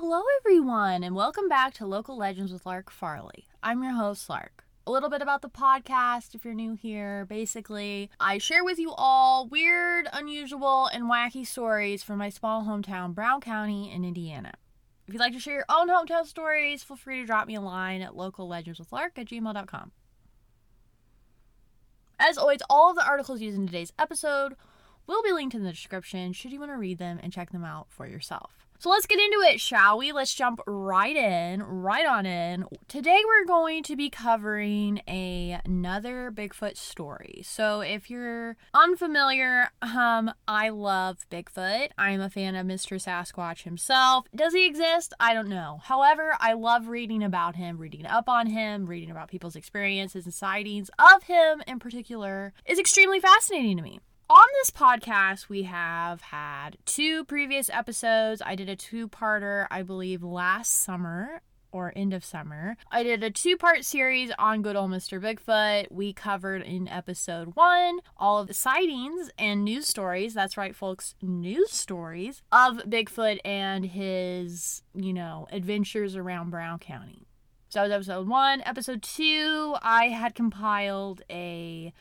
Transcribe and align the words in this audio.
Hello, 0.00 0.22
everyone, 0.38 1.02
and 1.02 1.16
welcome 1.16 1.48
back 1.48 1.74
to 1.74 1.84
Local 1.84 2.16
Legends 2.16 2.52
with 2.52 2.64
Lark 2.64 2.88
Farley. 2.88 3.48
I'm 3.64 3.82
your 3.82 3.94
host, 3.94 4.30
Lark. 4.30 4.64
A 4.86 4.92
little 4.92 5.10
bit 5.10 5.22
about 5.22 5.42
the 5.42 5.48
podcast 5.48 6.36
if 6.36 6.44
you're 6.44 6.54
new 6.54 6.74
here. 6.74 7.24
Basically, 7.24 8.08
I 8.20 8.38
share 8.38 8.62
with 8.62 8.78
you 8.78 8.92
all 8.96 9.48
weird, 9.48 10.06
unusual, 10.12 10.86
and 10.86 11.10
wacky 11.10 11.44
stories 11.44 12.04
from 12.04 12.18
my 12.18 12.28
small 12.28 12.62
hometown, 12.62 13.12
Brown 13.12 13.40
County 13.40 13.90
in 13.90 14.04
Indiana. 14.04 14.52
If 15.08 15.14
you'd 15.14 15.20
like 15.20 15.32
to 15.32 15.40
share 15.40 15.54
your 15.54 15.64
own 15.68 15.88
hometown 15.88 16.26
stories, 16.26 16.84
feel 16.84 16.96
free 16.96 17.18
to 17.18 17.26
drop 17.26 17.48
me 17.48 17.56
a 17.56 17.60
line 17.60 18.00
at 18.00 18.12
locallegendswithlark 18.12 19.18
at 19.18 19.26
gmail.com. 19.26 19.90
As 22.20 22.38
always, 22.38 22.60
all 22.70 22.90
of 22.90 22.96
the 22.96 23.04
articles 23.04 23.40
used 23.40 23.58
in 23.58 23.66
today's 23.66 23.92
episode 23.98 24.54
will 25.08 25.24
be 25.24 25.32
linked 25.32 25.56
in 25.56 25.64
the 25.64 25.72
description 25.72 26.32
should 26.32 26.52
you 26.52 26.60
want 26.60 26.70
to 26.70 26.76
read 26.76 26.98
them 26.98 27.18
and 27.20 27.32
check 27.32 27.50
them 27.50 27.64
out 27.64 27.88
for 27.90 28.06
yourself. 28.06 28.67
So 28.80 28.90
let's 28.90 29.06
get 29.06 29.18
into 29.18 29.40
it, 29.40 29.60
shall 29.60 29.98
we? 29.98 30.12
Let's 30.12 30.32
jump 30.32 30.60
right 30.64 31.16
in, 31.16 31.64
right 31.64 32.06
on 32.06 32.26
in. 32.26 32.64
Today 32.86 33.22
we're 33.26 33.44
going 33.44 33.82
to 33.82 33.96
be 33.96 34.08
covering 34.08 35.02
a, 35.08 35.58
another 35.64 36.30
Bigfoot 36.32 36.76
story. 36.76 37.42
So 37.44 37.80
if 37.80 38.08
you're 38.08 38.56
unfamiliar, 38.72 39.70
um, 39.82 40.30
I 40.46 40.68
love 40.68 41.26
Bigfoot. 41.28 41.88
I'm 41.98 42.20
a 42.20 42.30
fan 42.30 42.54
of 42.54 42.68
Mr. 42.68 43.02
Sasquatch 43.02 43.64
himself. 43.64 44.26
Does 44.32 44.54
he 44.54 44.64
exist? 44.64 45.12
I 45.18 45.34
don't 45.34 45.48
know. 45.48 45.80
However, 45.82 46.36
I 46.38 46.52
love 46.52 46.86
reading 46.86 47.24
about 47.24 47.56
him, 47.56 47.78
reading 47.78 48.06
up 48.06 48.28
on 48.28 48.46
him, 48.46 48.86
reading 48.86 49.10
about 49.10 49.28
people's 49.28 49.56
experiences 49.56 50.24
and 50.24 50.32
sightings 50.32 50.88
of 51.00 51.24
him 51.24 51.64
in 51.66 51.80
particular 51.80 52.52
is 52.64 52.78
extremely 52.78 53.18
fascinating 53.18 53.76
to 53.78 53.82
me 53.82 53.98
on 54.30 54.44
this 54.60 54.70
podcast, 54.70 55.48
we 55.48 55.62
have 55.64 56.20
had 56.20 56.76
two 56.84 57.24
previous 57.24 57.70
episodes. 57.70 58.42
I 58.44 58.54
did 58.54 58.68
a 58.68 58.76
two 58.76 59.08
parter, 59.08 59.66
I 59.70 59.82
believe, 59.82 60.22
last 60.22 60.82
summer 60.82 61.40
or 61.72 61.92
end 61.96 62.12
of 62.12 62.24
summer. 62.24 62.76
I 62.90 63.02
did 63.02 63.22
a 63.22 63.30
two 63.30 63.56
part 63.56 63.84
series 63.84 64.30
on 64.38 64.62
good 64.62 64.76
old 64.76 64.90
Mr. 64.90 65.20
Bigfoot. 65.20 65.90
We 65.90 66.12
covered 66.12 66.62
in 66.62 66.88
episode 66.88 67.56
one 67.56 68.00
all 68.16 68.38
of 68.38 68.48
the 68.48 68.54
sightings 68.54 69.30
and 69.38 69.64
news 69.64 69.86
stories. 69.86 70.34
That's 70.34 70.56
right, 70.56 70.76
folks, 70.76 71.14
news 71.22 71.70
stories 71.70 72.42
of 72.52 72.78
Bigfoot 72.78 73.38
and 73.44 73.86
his, 73.86 74.82
you 74.94 75.12
know, 75.12 75.46
adventures 75.50 76.16
around 76.16 76.50
Brown 76.50 76.78
County. 76.78 77.26
So 77.70 77.86
that 77.86 77.96
was 77.98 78.08
episode 78.08 78.28
one. 78.28 78.62
Episode 78.64 79.02
two, 79.02 79.76
I 79.82 80.08
had 80.08 80.34
compiled 80.34 81.22
a 81.30 81.92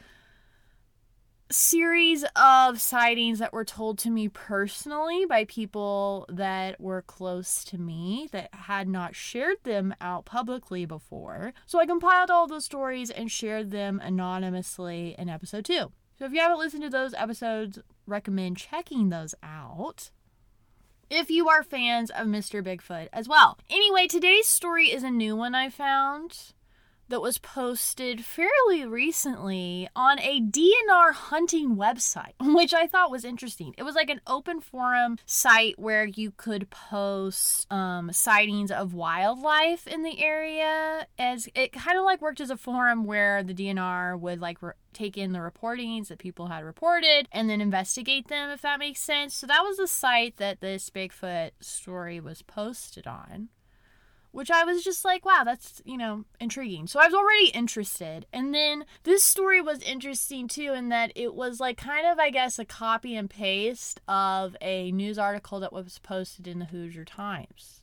series 1.49 2.25
of 2.35 2.81
sightings 2.81 3.39
that 3.39 3.53
were 3.53 3.65
told 3.65 3.97
to 3.99 4.09
me 4.09 4.27
personally 4.27 5.25
by 5.25 5.45
people 5.45 6.25
that 6.29 6.79
were 6.79 7.01
close 7.01 7.63
to 7.65 7.77
me 7.77 8.27
that 8.31 8.49
had 8.53 8.87
not 8.87 9.15
shared 9.15 9.57
them 9.63 9.93
out 10.01 10.25
publicly 10.25 10.85
before. 10.85 11.53
So 11.65 11.79
I 11.79 11.85
compiled 11.85 12.29
all 12.29 12.47
those 12.47 12.65
stories 12.65 13.09
and 13.09 13.31
shared 13.31 13.71
them 13.71 14.01
anonymously 14.03 15.15
in 15.17 15.29
episode 15.29 15.65
2. 15.65 15.91
So 16.17 16.25
if 16.25 16.33
you 16.33 16.39
haven't 16.39 16.59
listened 16.59 16.83
to 16.83 16.89
those 16.89 17.13
episodes, 17.13 17.79
recommend 18.05 18.57
checking 18.57 19.09
those 19.09 19.35
out. 19.43 20.11
If 21.09 21.29
you 21.29 21.47
are 21.47 21.63
fans 21.63 22.09
of 22.09 22.27
Mr. 22.27 22.61
Bigfoot 22.61 23.07
as 23.13 23.29
well. 23.29 23.57
Anyway, 23.69 24.07
today's 24.07 24.47
story 24.47 24.87
is 24.87 25.03
a 25.03 25.11
new 25.11 25.35
one 25.35 25.55
I 25.55 25.69
found 25.69 26.53
that 27.09 27.21
was 27.21 27.37
posted 27.37 28.23
fairly 28.23 28.85
recently 28.85 29.87
on 29.95 30.19
a 30.19 30.41
DNR 30.41 31.13
hunting 31.13 31.75
website, 31.75 32.33
which 32.39 32.73
I 32.73 32.87
thought 32.87 33.11
was 33.11 33.25
interesting. 33.25 33.73
It 33.77 33.83
was 33.83 33.95
like 33.95 34.09
an 34.09 34.21
open 34.27 34.61
forum 34.61 35.17
site 35.25 35.79
where 35.79 36.05
you 36.05 36.31
could 36.31 36.69
post 36.69 37.71
um, 37.71 38.11
sightings 38.11 38.71
of 38.71 38.93
wildlife 38.93 39.87
in 39.87 40.03
the 40.03 40.21
area. 40.23 41.07
As 41.17 41.47
it 41.55 41.71
kind 41.71 41.97
of 41.97 42.05
like 42.05 42.21
worked 42.21 42.41
as 42.41 42.49
a 42.49 42.57
forum 42.57 43.05
where 43.05 43.43
the 43.43 43.53
DNR 43.53 44.19
would 44.19 44.41
like 44.41 44.61
re- 44.61 44.73
take 44.93 45.17
in 45.17 45.31
the 45.31 45.39
reportings 45.39 46.07
that 46.07 46.17
people 46.17 46.47
had 46.47 46.63
reported 46.63 47.27
and 47.31 47.49
then 47.49 47.61
investigate 47.61 48.27
them, 48.27 48.49
if 48.49 48.61
that 48.61 48.79
makes 48.79 48.99
sense. 48.99 49.35
So 49.35 49.47
that 49.47 49.61
was 49.61 49.77
the 49.77 49.87
site 49.87 50.37
that 50.37 50.59
this 50.59 50.89
Bigfoot 50.89 51.51
story 51.61 52.19
was 52.19 52.41
posted 52.41 53.07
on 53.07 53.49
which 54.37 54.51
I 54.51 54.65
was 54.65 54.83
just 54.83 55.03
like, 55.03 55.25
wow, 55.25 55.41
that's, 55.43 55.81
you 55.83 55.97
know, 55.97 56.23
intriguing. 56.39 56.85
So 56.85 56.99
I 56.99 57.07
was 57.07 57.15
already 57.15 57.47
interested. 57.47 58.27
And 58.31 58.53
then 58.53 58.85
this 59.01 59.23
story 59.23 59.63
was 59.63 59.81
interesting 59.81 60.47
too, 60.47 60.73
in 60.73 60.89
that 60.89 61.11
it 61.15 61.33
was 61.33 61.59
like 61.59 61.77
kind 61.77 62.05
of, 62.05 62.19
I 62.19 62.29
guess, 62.29 62.59
a 62.59 62.63
copy 62.63 63.15
and 63.15 63.31
paste 63.31 63.99
of 64.07 64.55
a 64.61 64.91
news 64.91 65.17
article 65.17 65.59
that 65.61 65.73
was 65.73 65.97
posted 66.03 66.47
in 66.47 66.59
the 66.59 66.65
Hoosier 66.65 67.03
Times. 67.03 67.81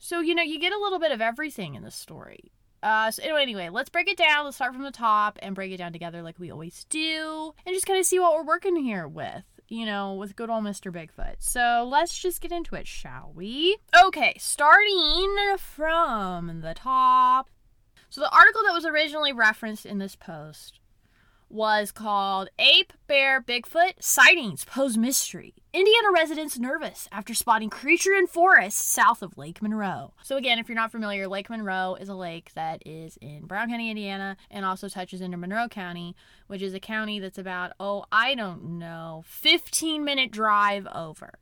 So, 0.00 0.18
you 0.18 0.34
know, 0.34 0.42
you 0.42 0.58
get 0.58 0.72
a 0.72 0.80
little 0.80 0.98
bit 0.98 1.12
of 1.12 1.20
everything 1.20 1.76
in 1.76 1.84
the 1.84 1.92
story. 1.92 2.50
Uh, 2.82 3.12
so 3.12 3.22
anyway, 3.22 3.42
anyway, 3.42 3.68
let's 3.68 3.90
break 3.90 4.08
it 4.08 4.16
down. 4.16 4.46
Let's 4.46 4.56
start 4.56 4.72
from 4.72 4.82
the 4.82 4.90
top 4.90 5.38
and 5.42 5.54
break 5.54 5.70
it 5.70 5.76
down 5.76 5.92
together 5.92 6.22
like 6.22 6.40
we 6.40 6.50
always 6.50 6.86
do, 6.88 7.54
and 7.64 7.72
just 7.72 7.86
kind 7.86 8.00
of 8.00 8.06
see 8.06 8.18
what 8.18 8.34
we're 8.34 8.42
working 8.42 8.74
here 8.74 9.06
with 9.06 9.44
you 9.70 9.86
know, 9.86 10.14
with 10.14 10.36
good 10.36 10.50
old 10.50 10.64
Mr. 10.64 10.92
Bigfoot. 10.92 11.36
So 11.38 11.88
let's 11.88 12.18
just 12.18 12.40
get 12.42 12.52
into 12.52 12.74
it, 12.74 12.86
shall 12.86 13.32
we? 13.34 13.78
Okay, 14.04 14.34
starting 14.36 15.56
from 15.56 16.60
the 16.60 16.74
top. 16.74 17.48
So 18.10 18.20
the 18.20 18.34
article 18.34 18.62
that 18.66 18.74
was 18.74 18.84
originally 18.84 19.32
referenced 19.32 19.86
in 19.86 19.98
this 19.98 20.16
post 20.16 20.79
was 21.50 21.90
called 21.90 22.48
Ape 22.60 22.92
Bear 23.08 23.42
Bigfoot 23.42 23.94
Sightings 23.98 24.64
Pose 24.64 24.96
Mystery. 24.96 25.54
Indiana 25.72 26.08
residents 26.14 26.58
nervous 26.58 27.08
after 27.10 27.34
spotting 27.34 27.68
creature 27.68 28.14
in 28.14 28.28
forest 28.28 28.78
south 28.78 29.20
of 29.20 29.36
Lake 29.36 29.60
Monroe. 29.60 30.14
So, 30.22 30.36
again, 30.36 30.60
if 30.60 30.68
you're 30.68 30.76
not 30.76 30.92
familiar, 30.92 31.26
Lake 31.26 31.50
Monroe 31.50 31.96
is 32.00 32.08
a 32.08 32.14
lake 32.14 32.52
that 32.54 32.82
is 32.86 33.18
in 33.20 33.46
Brown 33.46 33.68
County, 33.68 33.90
Indiana, 33.90 34.36
and 34.50 34.64
also 34.64 34.88
touches 34.88 35.20
into 35.20 35.36
Monroe 35.36 35.68
County, 35.68 36.14
which 36.46 36.62
is 36.62 36.72
a 36.72 36.80
county 36.80 37.18
that's 37.18 37.38
about, 37.38 37.72
oh, 37.80 38.04
I 38.12 38.36
don't 38.36 38.78
know, 38.78 39.24
15 39.26 40.04
minute 40.04 40.30
drive 40.30 40.86
over. 40.94 41.34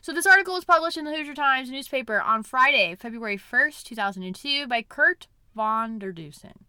So, 0.00 0.12
this 0.12 0.26
article 0.26 0.54
was 0.54 0.64
published 0.64 0.96
in 0.96 1.04
the 1.04 1.14
Hoosier 1.14 1.34
Times 1.34 1.70
newspaper 1.70 2.20
on 2.20 2.42
Friday, 2.42 2.94
February 2.94 3.38
1st, 3.38 3.84
2002, 3.84 4.66
by 4.66 4.80
Kurt 4.82 5.28
Van 5.54 5.98
der 5.98 6.12
Dussen. 6.12 6.64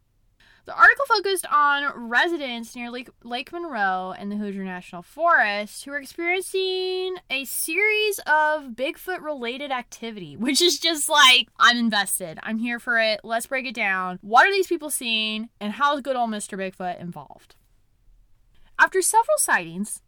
The 0.65 0.73
article 0.73 1.05
focused 1.09 1.45
on 1.51 2.09
residents 2.09 2.73
near 2.73 2.89
Lake, 2.89 3.09
Lake 3.23 3.51
Monroe 3.51 4.15
and 4.17 4.31
the 4.31 4.37
Hoosier 4.37 4.63
National 4.63 5.01
Forest 5.01 5.83
who 5.83 5.91
are 5.91 5.97
experiencing 5.97 7.17
a 7.29 7.43
series 7.43 8.19
of 8.19 8.67
Bigfoot 8.69 9.21
related 9.21 9.71
activity, 9.71 10.37
which 10.37 10.61
is 10.61 10.79
just 10.79 11.09
like, 11.09 11.49
I'm 11.59 11.75
invested. 11.75 12.39
I'm 12.43 12.59
here 12.59 12.79
for 12.79 12.97
it. 12.97 13.19
Let's 13.25 13.45
break 13.45 13.65
it 13.65 13.75
down. 13.75 14.19
What 14.21 14.47
are 14.47 14.53
these 14.53 14.67
people 14.67 14.89
seeing, 14.89 15.49
and 15.59 15.73
how 15.73 15.95
is 15.95 16.01
good 16.01 16.15
old 16.15 16.29
Mr. 16.29 16.57
Bigfoot 16.57 17.01
involved? 17.01 17.55
After 18.79 19.01
several 19.01 19.37
sightings, 19.37 20.01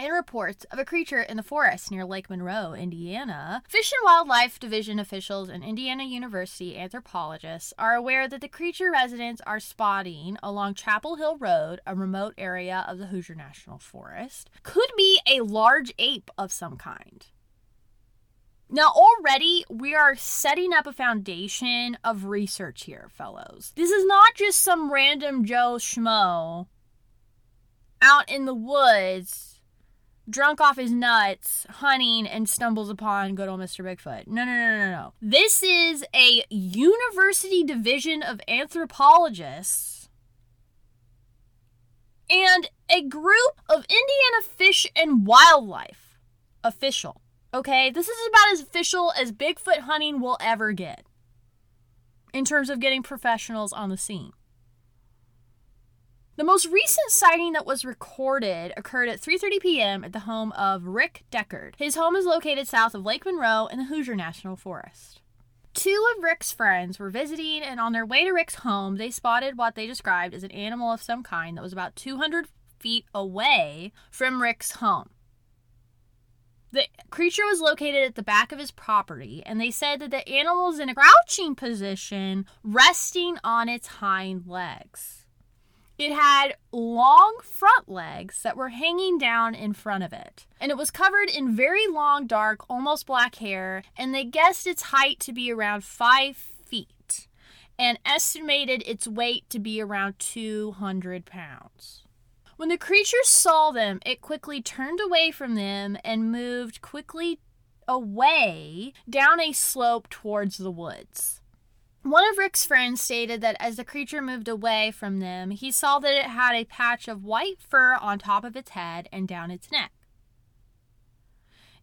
and 0.00 0.14
reports 0.14 0.64
of 0.70 0.78
a 0.78 0.84
creature 0.84 1.20
in 1.20 1.36
the 1.36 1.42
forest 1.42 1.90
near 1.90 2.06
Lake 2.06 2.30
Monroe, 2.30 2.72
Indiana, 2.72 3.62
Fish 3.68 3.92
and 3.92 4.02
Wildlife 4.02 4.58
Division 4.58 4.98
officials 4.98 5.50
and 5.50 5.62
Indiana 5.62 6.04
University 6.04 6.78
anthropologists 6.78 7.74
are 7.78 7.94
aware 7.94 8.26
that 8.26 8.40
the 8.40 8.48
creature 8.48 8.90
residents 8.90 9.42
are 9.46 9.60
spotting 9.60 10.38
along 10.42 10.72
Chapel 10.72 11.16
Hill 11.16 11.36
Road, 11.36 11.82
a 11.86 11.94
remote 11.94 12.32
area 12.38 12.82
of 12.88 12.96
the 12.96 13.08
Hoosier 13.08 13.34
National 13.34 13.78
Forest, 13.78 14.48
could 14.62 14.90
be 14.96 15.20
a 15.26 15.42
large 15.42 15.92
ape 15.98 16.30
of 16.38 16.50
some 16.50 16.78
kind. 16.78 17.26
Now, 18.70 18.90
already 18.96 19.66
we 19.68 19.94
are 19.94 20.16
setting 20.16 20.72
up 20.72 20.86
a 20.86 20.94
foundation 20.94 21.98
of 22.02 22.24
research 22.24 22.84
here, 22.84 23.10
fellows. 23.12 23.74
This 23.76 23.90
is 23.90 24.06
not 24.06 24.34
just 24.34 24.60
some 24.60 24.90
random 24.90 25.44
Joe 25.44 25.76
Schmo 25.78 26.68
out 28.00 28.30
in 28.30 28.46
the 28.46 28.54
woods 28.54 29.49
drunk 30.30 30.60
off 30.60 30.76
his 30.76 30.92
nuts, 30.92 31.66
hunting, 31.68 32.26
and 32.26 32.48
stumbles 32.48 32.88
upon 32.88 33.34
good 33.34 33.48
old 33.48 33.60
Mr. 33.60 33.84
Bigfoot. 33.84 34.26
No, 34.26 34.44
no, 34.44 34.52
no, 34.52 34.78
no, 34.78 34.90
no. 34.90 35.12
This 35.20 35.62
is 35.62 36.04
a 36.14 36.44
university 36.48 37.64
division 37.64 38.22
of 38.22 38.40
anthropologists 38.48 40.08
and 42.30 42.70
a 42.88 43.02
group 43.02 43.60
of 43.68 43.78
Indiana 43.78 44.42
Fish 44.56 44.86
and 44.94 45.26
Wildlife 45.26 46.18
official. 46.62 47.20
Okay, 47.52 47.90
this 47.90 48.08
is 48.08 48.28
about 48.28 48.52
as 48.52 48.60
official 48.60 49.12
as 49.18 49.32
Bigfoot 49.32 49.80
hunting 49.80 50.20
will 50.20 50.36
ever 50.40 50.72
get 50.72 51.04
in 52.32 52.44
terms 52.44 52.70
of 52.70 52.78
getting 52.78 53.02
professionals 53.02 53.72
on 53.72 53.90
the 53.90 53.96
scene. 53.96 54.32
The 56.40 56.44
most 56.44 56.64
recent 56.68 57.10
sighting 57.10 57.52
that 57.52 57.66
was 57.66 57.84
recorded 57.84 58.72
occurred 58.74 59.10
at 59.10 59.20
3:30 59.20 59.60
p.m. 59.60 60.04
at 60.04 60.14
the 60.14 60.20
home 60.20 60.52
of 60.52 60.86
Rick 60.86 61.24
Deckard. 61.30 61.74
His 61.76 61.96
home 61.96 62.16
is 62.16 62.24
located 62.24 62.66
south 62.66 62.94
of 62.94 63.04
Lake 63.04 63.26
Monroe 63.26 63.66
in 63.66 63.78
the 63.78 63.84
Hoosier 63.84 64.16
National 64.16 64.56
Forest. 64.56 65.20
Two 65.74 66.02
of 66.16 66.24
Rick's 66.24 66.50
friends 66.50 66.98
were 66.98 67.10
visiting, 67.10 67.62
and 67.62 67.78
on 67.78 67.92
their 67.92 68.06
way 68.06 68.24
to 68.24 68.30
Rick's 68.30 68.54
home, 68.54 68.96
they 68.96 69.10
spotted 69.10 69.58
what 69.58 69.74
they 69.74 69.86
described 69.86 70.32
as 70.32 70.42
an 70.42 70.50
animal 70.52 70.90
of 70.90 71.02
some 71.02 71.22
kind 71.22 71.58
that 71.58 71.62
was 71.62 71.74
about 71.74 71.94
200 71.94 72.46
feet 72.78 73.04
away 73.14 73.92
from 74.10 74.40
Rick's 74.40 74.76
home. 74.76 75.10
The 76.72 76.86
creature 77.10 77.44
was 77.44 77.60
located 77.60 78.02
at 78.02 78.14
the 78.14 78.22
back 78.22 78.50
of 78.50 78.58
his 78.58 78.70
property, 78.70 79.42
and 79.44 79.60
they 79.60 79.70
said 79.70 80.00
that 80.00 80.10
the 80.10 80.26
animal 80.26 80.68
was 80.68 80.78
in 80.78 80.88
a 80.88 80.94
crouching 80.94 81.54
position, 81.54 82.46
resting 82.62 83.36
on 83.44 83.68
its 83.68 83.88
hind 83.88 84.46
legs. 84.46 85.19
It 86.00 86.12
had 86.12 86.54
long 86.72 87.36
front 87.42 87.86
legs 87.86 88.42
that 88.42 88.56
were 88.56 88.70
hanging 88.70 89.18
down 89.18 89.54
in 89.54 89.74
front 89.74 90.02
of 90.02 90.14
it, 90.14 90.46
and 90.58 90.70
it 90.70 90.78
was 90.78 90.90
covered 90.90 91.28
in 91.28 91.54
very 91.54 91.86
long, 91.86 92.26
dark, 92.26 92.64
almost 92.70 93.04
black 93.04 93.34
hair, 93.34 93.82
and 93.98 94.14
they 94.14 94.24
guessed 94.24 94.66
its 94.66 94.84
height 94.84 95.20
to 95.20 95.32
be 95.34 95.52
around 95.52 95.84
five 95.84 96.38
feet 96.38 97.28
and 97.78 97.98
estimated 98.06 98.82
its 98.86 99.06
weight 99.06 99.44
to 99.50 99.58
be 99.58 99.78
around 99.78 100.18
200 100.18 101.26
pounds. 101.26 102.04
When 102.56 102.70
the 102.70 102.78
creature 102.78 103.16
saw 103.24 103.70
them, 103.70 104.00
it 104.06 104.22
quickly 104.22 104.62
turned 104.62 105.00
away 105.00 105.30
from 105.30 105.54
them 105.54 105.98
and 106.02 106.32
moved 106.32 106.80
quickly 106.80 107.40
away 107.86 108.94
down 109.08 109.38
a 109.38 109.52
slope 109.52 110.08
towards 110.08 110.56
the 110.56 110.70
woods. 110.70 111.39
One 112.02 112.28
of 112.30 112.38
Rick's 112.38 112.64
friends 112.64 113.02
stated 113.02 113.42
that 113.42 113.56
as 113.60 113.76
the 113.76 113.84
creature 113.84 114.22
moved 114.22 114.48
away 114.48 114.90
from 114.90 115.20
them, 115.20 115.50
he 115.50 115.70
saw 115.70 115.98
that 115.98 116.16
it 116.16 116.30
had 116.30 116.54
a 116.54 116.64
patch 116.64 117.08
of 117.08 117.24
white 117.24 117.60
fur 117.60 117.94
on 117.94 118.18
top 118.18 118.42
of 118.42 118.56
its 118.56 118.70
head 118.70 119.08
and 119.12 119.28
down 119.28 119.50
its 119.50 119.70
neck. 119.70 119.92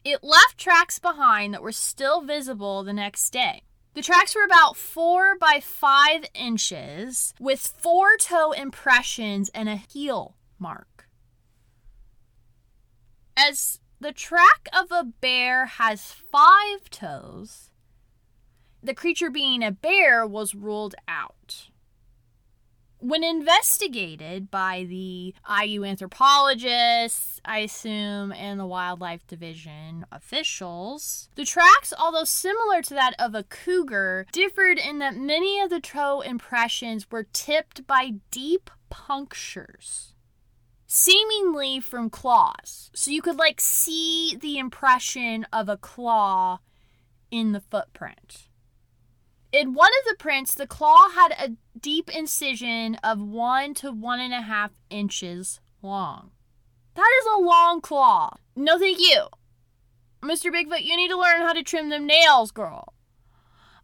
It 0.04 0.24
left 0.24 0.58
tracks 0.58 0.98
behind 0.98 1.54
that 1.54 1.62
were 1.62 1.72
still 1.72 2.22
visible 2.22 2.84
the 2.84 2.94
next 2.94 3.30
day. 3.30 3.62
The 3.94 4.02
tracks 4.02 4.36
were 4.36 4.44
about 4.44 4.76
four 4.76 5.38
by 5.38 5.60
five 5.62 6.26
inches 6.34 7.34
with 7.40 7.74
four 7.78 8.18
toe 8.18 8.54
impressions 8.54 9.50
and 9.54 9.70
a 9.70 9.76
heel 9.76 10.36
mark. 10.58 11.08
As 13.36 13.80
the 14.00 14.12
track 14.12 14.68
of 14.74 14.92
a 14.92 15.04
bear 15.04 15.66
has 15.66 16.12
five 16.12 16.90
toes, 16.90 17.67
the 18.88 18.94
creature 18.94 19.30
being 19.30 19.64
a 19.64 19.72
bear 19.72 20.26
was 20.26 20.56
ruled 20.56 20.96
out. 21.08 21.70
When 23.00 23.24
investigated 23.24 24.50
by 24.50 24.86
the 24.90 25.36
IU 25.64 25.84
anthropologists, 25.84 27.40
I 27.46 27.60
assume, 27.60 28.32
and 28.32 28.60
the 28.60 28.66
wildlife 28.66 29.28
division 29.28 30.06
officials, 30.12 31.30
the 31.36 31.46
tracks, 31.46 31.94
although 31.98 32.24
similar 32.24 32.82
to 32.82 32.96
that 32.96 33.14
of 33.20 33.36
a 33.36 33.44
cougar, 33.44 34.26
differed 34.32 34.80
in 34.80 34.98
that 34.98 35.16
many 35.16 35.60
of 35.60 35.70
the 35.70 35.80
toe 35.80 36.22
impressions 36.22 37.12
were 37.12 37.28
tipped 37.32 37.86
by 37.86 38.16
deep 38.32 38.72
punctures 38.90 40.14
seemingly 40.88 41.82
from 41.82 42.10
claws. 42.10 42.90
So 42.96 43.12
you 43.12 43.22
could 43.22 43.36
like 43.36 43.60
see 43.60 44.38
the 44.40 44.58
impression 44.58 45.46
of 45.52 45.70
a 45.70 45.78
claw 45.78 46.60
in 47.30 47.52
the 47.52 47.60
footprint. 47.60 48.48
In 49.58 49.74
one 49.74 49.90
of 49.90 50.08
the 50.08 50.16
prints, 50.20 50.54
the 50.54 50.68
claw 50.68 51.10
had 51.10 51.32
a 51.32 51.56
deep 51.80 52.16
incision 52.16 52.94
of 53.04 53.20
one 53.20 53.74
to 53.76 53.92
one 53.92 54.20
and 54.20 54.32
a 54.32 54.42
half 54.42 54.70
inches 54.92 55.60
long. 55.82 56.30
That 56.94 57.10
is 57.22 57.26
a 57.26 57.42
long 57.42 57.82
claw. 57.82 58.36
No, 58.56 58.78
thank 58.78 59.00
you. 59.00 59.26
Mr. 60.22 60.52
Bigfoot, 60.52 60.84
you 60.84 60.96
need 60.96 61.08
to 61.08 61.18
learn 61.18 61.42
how 61.42 61.54
to 61.54 61.64
trim 61.64 61.90
them 61.90 62.06
nails, 62.06 62.52
girl. 62.52 62.94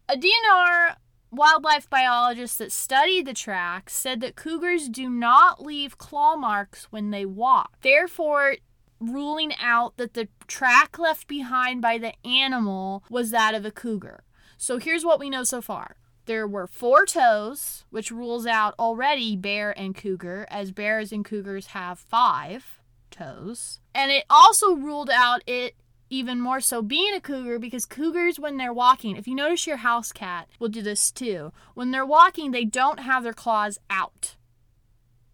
A 0.08 0.16
DNR 0.16 0.94
wildlife 1.32 1.90
biologist 1.90 2.58
that 2.58 2.70
studied 2.70 3.26
the 3.26 3.34
tracks 3.34 3.96
said 3.96 4.20
that 4.20 4.36
cougars 4.36 4.88
do 4.88 5.10
not 5.10 5.60
leave 5.60 5.98
claw 5.98 6.36
marks 6.36 6.84
when 6.92 7.10
they 7.10 7.26
walk, 7.26 7.80
therefore, 7.80 8.58
ruling 9.00 9.52
out 9.60 9.96
that 9.96 10.14
the 10.14 10.28
track 10.46 11.00
left 11.00 11.26
behind 11.26 11.82
by 11.82 11.98
the 11.98 12.12
animal 12.24 13.02
was 13.10 13.32
that 13.32 13.56
of 13.56 13.64
a 13.64 13.72
cougar. 13.72 14.22
So 14.56 14.78
here's 14.78 15.04
what 15.04 15.20
we 15.20 15.30
know 15.30 15.44
so 15.44 15.60
far. 15.60 15.96
There 16.26 16.46
were 16.46 16.66
four 16.66 17.04
toes, 17.04 17.84
which 17.90 18.10
rules 18.10 18.46
out 18.46 18.74
already 18.78 19.36
bear 19.36 19.78
and 19.78 19.94
cougar, 19.94 20.46
as 20.50 20.72
bears 20.72 21.12
and 21.12 21.24
cougars 21.24 21.68
have 21.68 21.98
five 21.98 22.78
toes. 23.10 23.80
And 23.94 24.10
it 24.10 24.24
also 24.30 24.74
ruled 24.74 25.10
out 25.10 25.42
it 25.46 25.74
even 26.10 26.40
more 26.40 26.60
so 26.60 26.82
being 26.82 27.14
a 27.14 27.20
cougar 27.20 27.58
because 27.58 27.84
cougars 27.84 28.38
when 28.38 28.56
they're 28.56 28.72
walking 28.72 29.16
if 29.16 29.26
you 29.26 29.34
notice 29.34 29.66
your 29.66 29.78
house 29.78 30.12
cat 30.12 30.46
will 30.58 30.68
do 30.68 30.82
this 30.82 31.10
too 31.10 31.50
when 31.74 31.90
they're 31.90 32.06
walking 32.06 32.50
they 32.50 32.64
don't 32.64 33.00
have 33.00 33.24
their 33.24 33.32
claws 33.32 33.78
out 33.88 34.36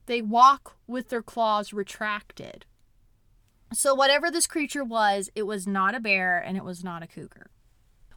they 0.06 0.22
walk 0.22 0.76
with 0.86 1.08
their 1.08 1.22
claws 1.22 1.72
retracted 1.72 2.64
so 3.72 3.94
whatever 3.94 4.30
this 4.30 4.46
creature 4.46 4.84
was 4.84 5.28
it 5.34 5.42
was 5.42 5.66
not 5.66 5.94
a 5.94 6.00
bear 6.00 6.38
and 6.38 6.56
it 6.56 6.64
was 6.64 6.84
not 6.84 7.02
a 7.02 7.06
cougar 7.06 7.50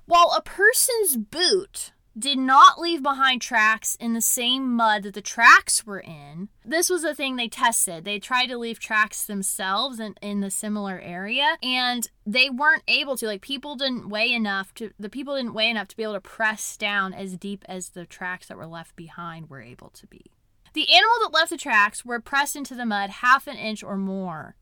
while 0.05 0.33
a 0.35 0.41
person's 0.41 1.17
boot 1.17 1.91
did 2.17 2.37
not 2.37 2.79
leave 2.79 3.01
behind 3.01 3.41
tracks 3.41 3.95
in 3.95 4.13
the 4.13 4.21
same 4.21 4.71
mud 4.75 5.03
that 5.03 5.15
the 5.15 5.21
tracks 5.21 5.85
were 5.85 5.99
in. 5.99 6.49
This 6.63 6.89
was 6.89 7.03
a 7.03 7.15
thing 7.15 7.35
they 7.35 7.47
tested. 7.47 8.05
They 8.05 8.19
tried 8.19 8.47
to 8.47 8.57
leave 8.57 8.79
tracks 8.79 9.25
themselves 9.25 9.99
in, 9.99 10.15
in 10.21 10.41
the 10.41 10.51
similar 10.51 10.99
area, 10.99 11.57
and 11.63 12.07
they 12.25 12.49
weren't 12.49 12.83
able 12.87 13.17
to. 13.17 13.25
Like, 13.25 13.41
people 13.41 13.75
didn't 13.75 14.09
weigh 14.09 14.31
enough 14.31 14.73
to, 14.75 14.91
the 14.99 15.09
people 15.09 15.35
didn't 15.35 15.55
weigh 15.55 15.69
enough 15.69 15.87
to 15.89 15.97
be 15.97 16.03
able 16.03 16.13
to 16.13 16.21
press 16.21 16.77
down 16.77 17.13
as 17.13 17.35
deep 17.35 17.65
as 17.67 17.89
the 17.89 18.05
tracks 18.05 18.47
that 18.47 18.57
were 18.57 18.67
left 18.67 18.95
behind 18.95 19.49
were 19.49 19.61
able 19.61 19.89
to 19.89 20.05
be. 20.05 20.25
The 20.73 20.93
animal 20.93 21.15
that 21.23 21.33
left 21.33 21.49
the 21.49 21.57
tracks 21.57 22.05
were 22.05 22.19
pressed 22.19 22.55
into 22.55 22.75
the 22.75 22.85
mud 22.85 23.09
half 23.09 23.47
an 23.47 23.57
inch 23.57 23.83
or 23.83 23.97
more. 23.97 24.55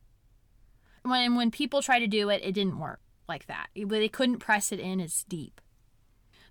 When, 1.02 1.34
when 1.34 1.50
people 1.50 1.82
tried 1.82 2.00
to 2.00 2.06
do 2.06 2.30
it, 2.30 2.42
it 2.42 2.52
didn't 2.52 2.78
work 2.78 3.00
like 3.32 3.46
that. 3.46 3.68
But 3.74 3.88
they 3.88 4.08
couldn't 4.08 4.38
press 4.38 4.72
it 4.72 4.80
in 4.80 5.00
as 5.00 5.24
deep. 5.24 5.60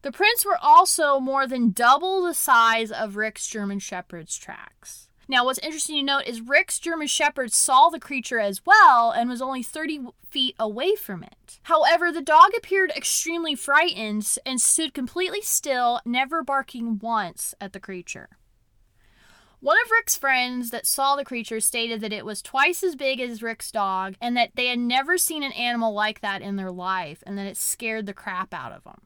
The 0.02 0.12
prints 0.12 0.44
were 0.44 0.58
also 0.60 1.20
more 1.20 1.46
than 1.46 1.72
double 1.72 2.24
the 2.24 2.34
size 2.34 2.92
of 2.92 3.16
Rick's 3.16 3.48
German 3.48 3.78
Shepherd's 3.78 4.36
tracks. 4.36 5.10
Now, 5.28 5.46
what's 5.46 5.60
interesting 5.60 5.98
to 5.98 6.04
note 6.04 6.26
is 6.26 6.42
Rick's 6.42 6.80
German 6.80 7.08
Shepherd 7.08 7.54
saw 7.54 7.90
the 7.90 8.00
creature 8.00 8.40
as 8.40 8.66
well 8.66 9.12
and 9.12 9.30
was 9.30 9.42
only 9.42 9.62
30 9.62 10.08
feet 10.28 10.56
away 10.60 10.96
from 10.96 11.24
it. 11.24 11.60
However, 11.64 12.12
the 12.12 12.22
dog 12.22 12.50
appeared 12.58 12.92
extremely 12.92 13.54
frightened 13.54 14.28
and 14.44 14.60
stood 14.60 14.94
completely 14.94 15.42
still, 15.42 16.02
never 16.04 16.44
barking 16.44 16.98
once 16.98 17.54
at 17.62 17.74
the 17.74 17.80
creature. 17.80 18.30
One 19.62 19.78
of 19.86 19.92
Rick's 19.92 20.16
friends 20.16 20.72
that 20.72 20.88
saw 20.88 21.16
the 21.16 21.24
creature 21.24 21.60
stated 21.60 22.02
that 22.02 22.12
it 22.12 22.26
was 22.26 22.42
twice 22.42 22.84
as 22.84 22.96
big 22.96 23.20
as 23.20 23.44
Rick's 23.44 23.72
dog 23.72 24.16
and 24.20 24.36
that 24.36 24.50
they 24.56 24.68
had 24.68 24.80
never 24.80 25.20
seen 25.20 25.44
an 25.44 25.52
animal 25.52 25.94
like 25.94 26.22
that 26.22 26.42
in 26.42 26.56
their 26.56 26.72
life 26.72 27.24
and 27.28 27.38
that 27.38 27.46
it 27.46 27.58
scared 27.58 28.08
the 28.08 28.14
crap 28.14 28.56
out 28.56 28.72
of 28.72 28.84
them. 28.84 29.02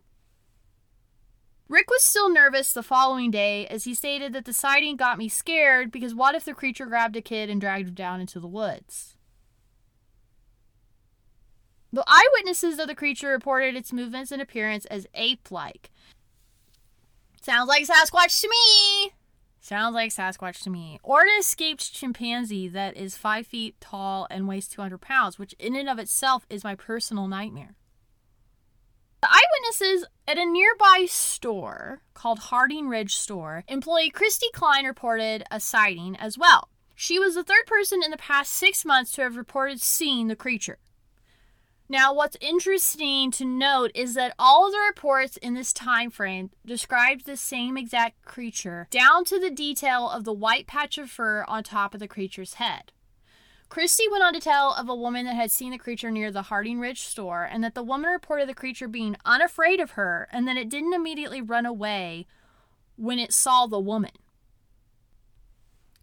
Rick 1.68 1.90
was 1.90 2.04
still 2.04 2.30
nervous 2.30 2.72
the 2.72 2.84
following 2.84 3.32
day 3.32 3.68
as 3.68 3.84
he 3.84 3.94
stated 3.94 4.32
that 4.32 4.46
the 4.46 4.54
sighting 4.54 4.96
got 4.96 5.18
me 5.18 5.28
scared 5.28 5.92
because 5.92 6.16
what 6.16 6.36
if 6.36 6.46
the 6.46 6.54
creature 6.54 6.86
grabbed 6.86 7.18
a 7.18 7.22
kid 7.22 7.50
and 7.50 7.60
dragged 7.60 7.90
him 7.90 7.94
down 7.94 8.22
into 8.22 8.40
the 8.40 8.48
woods? 8.48 9.18
The 11.92 12.06
eyewitnesses 12.08 12.80
of 12.80 12.88
the 12.88 12.96
creature 12.96 13.30
reported 13.30 13.76
its 13.76 13.92
movements 13.92 14.32
and 14.32 14.42
appearance 14.42 14.86
as 14.86 15.06
ape 15.16 15.52
like. 15.52 15.92
Sounds 17.42 17.68
like 17.68 17.86
Sasquatch 17.86 18.40
to 18.40 18.50
me! 18.50 19.12
Sounds 19.66 19.96
like 19.96 20.12
Sasquatch 20.12 20.62
to 20.62 20.70
me. 20.70 21.00
Or 21.02 21.22
an 21.22 21.30
escaped 21.40 21.92
chimpanzee 21.92 22.68
that 22.68 22.96
is 22.96 23.18
5 23.18 23.48
feet 23.48 23.82
tall 23.82 24.28
and 24.30 24.48
weighs 24.48 24.68
200 24.68 25.02
pounds, 25.02 25.40
which 25.40 25.56
in 25.58 25.76
and 25.76 25.90
of 25.90 25.98
itself 25.98 26.46
is 26.52 26.64
my 26.64 26.76
personal 26.76 27.28
nightmare. 27.28 27.74
The 29.22 29.28
eyewitnesses 29.28 30.06
at 30.28 30.38
a 30.38 30.46
nearby 30.46 31.08
store 31.10 32.04
called 32.14 32.38
Hardin 32.38 32.90
Ridge 32.90 33.16
Store, 33.16 33.64
employee 33.68 34.12
Christy 34.12 34.46
Klein 34.54 34.86
reported 34.86 35.44
a 35.50 35.60
sighting 35.60 36.16
as 36.18 36.38
well. 36.38 36.70
She 36.94 37.18
was 37.18 37.34
the 37.34 37.44
third 37.44 37.66
person 37.66 38.04
in 38.06 38.12
the 38.12 38.18
past 38.18 38.54
six 38.54 38.86
months 38.86 39.14
to 39.14 39.24
have 39.24 39.36
reported 39.36 39.82
seeing 39.82 40.28
the 40.28 40.36
creature. 40.36 40.78
Now, 41.88 42.16
what's 42.16 42.38
interesting 42.42 43.30
to 43.32 43.46
note 43.46 43.92
is 43.94 44.16
that 44.16 44.34
all 44.40 44.72
the 44.72 44.80
reports 44.80 45.38
in 45.38 45.54
this 45.54 45.72
time 45.72 46.10
frame 46.10 46.50
described 46.66 47.26
the 47.26 47.38
same 47.38 47.78
exact 47.78 48.26
creature, 48.26 48.88
down 48.90 49.24
to 49.26 49.40
the 49.40 49.52
detail 49.52 50.10
of 50.10 50.24
the 50.24 50.34
white 50.34 50.66
patch 50.66 50.98
of 50.98 51.12
fur 51.12 51.46
on 51.48 51.64
top 51.64 51.94
of 51.94 52.00
the 52.00 52.08
creature's 52.08 52.56
head. 52.56 52.92
Christie 53.70 54.10
went 54.10 54.24
on 54.24 54.34
to 54.34 54.40
tell 54.40 54.74
of 54.74 54.90
a 54.90 54.96
woman 54.96 55.26
that 55.26 55.36
had 55.36 55.52
seen 55.52 55.72
the 55.72 55.78
creature 55.78 56.10
near 56.10 56.32
the 56.32 56.44
Hardin 56.44 56.80
Ridge 56.80 57.02
store, 57.02 57.44
and 57.44 57.64
that 57.64 57.76
the 57.76 57.84
woman 57.84 58.10
reported 58.10 58.50
the 58.50 58.56
creature 58.56 58.88
being 58.88 59.16
unafraid 59.24 59.80
of 59.80 59.92
her, 59.92 60.28
and 60.32 60.48
that 60.48 60.58
it 60.58 60.70
didn't 60.70 60.94
immediately 60.94 61.42
run 61.42 61.68
away 61.68 62.26
when 62.96 63.20
it 63.20 63.32
saw 63.32 63.68
the 63.68 63.80
woman. 63.80 64.12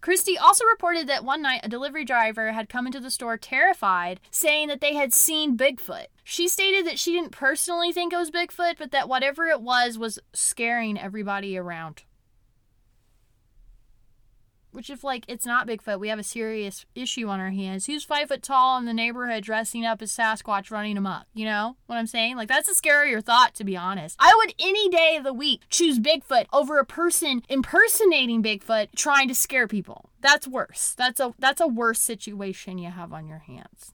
Christie 0.03 0.37
also 0.37 0.65
reported 0.65 1.07
that 1.07 1.25
one 1.25 1.43
night 1.43 1.61
a 1.63 1.69
delivery 1.69 2.05
driver 2.05 2.51
had 2.51 2.69
come 2.69 2.87
into 2.87 2.99
the 2.99 3.11
store 3.11 3.39
terrified, 3.39 4.21
saying 4.33 4.67
that 4.67 4.81
they 4.81 4.95
had 4.95 5.15
seen 5.15 5.57
Bigfoot. 5.57 6.07
She 6.25 6.49
stated 6.49 6.85
that 6.87 6.99
she 6.99 7.13
didn't 7.13 7.31
personally 7.31 7.93
think 7.93 8.13
it 8.13 8.17
was 8.17 8.33
Bigfoot, 8.33 8.75
but 8.79 8.91
that 8.91 9.09
whatever 9.09 9.47
it 9.47 9.63
was 9.63 9.97
was 9.97 10.19
scaring 10.33 10.99
everybody 10.99 11.57
around. 11.57 12.03
Which, 14.73 14.91
if 14.91 15.05
like 15.05 15.25
it's 15.29 15.47
not 15.47 15.67
Bigfoot, 15.67 16.01
we 16.01 16.09
have 16.09 16.19
a 16.19 16.25
serious 16.25 16.85
issue 16.95 17.29
on 17.29 17.41
our 17.41 17.51
hands. 17.51 17.87
Who's 17.87 18.05
five 18.05 18.29
foot 18.29 18.43
tall 18.43 18.79
in 18.79 18.87
the 18.87 18.93
neighborhood 18.93 19.45
dressing 19.45 19.85
up 19.85 20.03
as 20.03 20.13
Sasquatch 20.13 20.71
running 20.71 20.97
amok? 20.97 21.27
You 21.35 21.45
know 21.45 21.77
what 21.87 21.97
I'm 21.97 22.07
saying? 22.07 22.37
Like 22.37 22.49
that's 22.49 22.69
a 22.69 22.75
scarier 22.75 23.23
thought, 23.23 23.55
to 23.57 23.65
be 23.65 23.77
honest. 23.77 24.17
I 24.19 24.33
would 24.37 24.55
any 24.59 24.89
day 24.89 25.17
of 25.17 25.25
the 25.25 25.33
week 25.33 25.63
choose 25.69 25.99
Bigfoot 25.99 26.47
over 26.53 26.79
a 26.79 26.87
person 26.87 27.43
impersonating 27.49 28.43
Bigfoot 28.43 28.89
trying 28.97 29.29
to 29.29 29.35
scare 29.35 29.69
people. 29.69 30.11
That's 30.21 30.49
worse. 30.49 30.95
That's 30.97 31.21
a 31.21 31.35
that's 31.39 31.61
a 31.61 31.67
worse 31.67 32.01
situation 32.01 32.79
you 32.79 32.91
have 32.91 33.13
on 33.13 33.27
your 33.27 33.41
hands. 33.41 33.93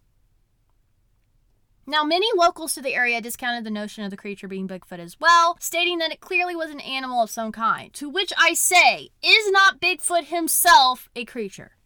Now, 1.89 2.05
many 2.05 2.27
locals 2.37 2.75
to 2.75 2.83
the 2.83 2.95
area 2.95 3.19
discounted 3.23 3.65
the 3.65 3.71
notion 3.71 4.05
of 4.05 4.11
the 4.11 4.17
creature 4.19 4.47
being 4.47 4.69
Bigfoot 4.69 4.99
as 4.99 5.19
well, 5.19 5.57
stating 5.59 5.97
that 5.99 6.13
it 6.13 6.21
clearly 6.21 6.55
was 6.55 6.69
an 6.69 6.81
animal 6.81 7.23
of 7.23 7.31
some 7.31 7.51
kind. 7.51 7.91
To 7.95 8.11
which 8.11 8.31
I 8.37 8.53
say, 8.53 9.09
is 9.23 9.51
not 9.51 9.81
Bigfoot 9.81 10.25
himself 10.25 11.09
a 11.17 11.25
creature? 11.25 11.79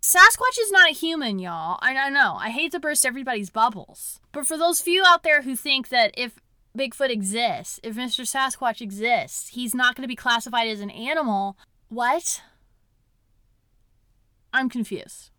Sasquatch 0.00 0.56
is 0.60 0.70
not 0.70 0.88
a 0.88 0.94
human, 0.94 1.40
y'all. 1.40 1.80
I, 1.82 1.96
I 1.96 2.08
know. 2.08 2.36
I 2.38 2.50
hate 2.50 2.70
to 2.72 2.78
burst 2.78 3.04
everybody's 3.04 3.50
bubbles. 3.50 4.20
But 4.30 4.46
for 4.46 4.56
those 4.56 4.80
few 4.80 5.02
out 5.04 5.24
there 5.24 5.42
who 5.42 5.56
think 5.56 5.88
that 5.88 6.14
if 6.16 6.38
Bigfoot 6.78 7.10
exists, 7.10 7.80
if 7.82 7.96
Mr. 7.96 8.20
Sasquatch 8.20 8.80
exists, 8.80 9.48
he's 9.48 9.74
not 9.74 9.96
going 9.96 10.04
to 10.04 10.08
be 10.08 10.14
classified 10.14 10.68
as 10.68 10.78
an 10.78 10.90
animal, 10.90 11.56
what? 11.88 12.40
I'm 14.52 14.68
confused. 14.68 15.30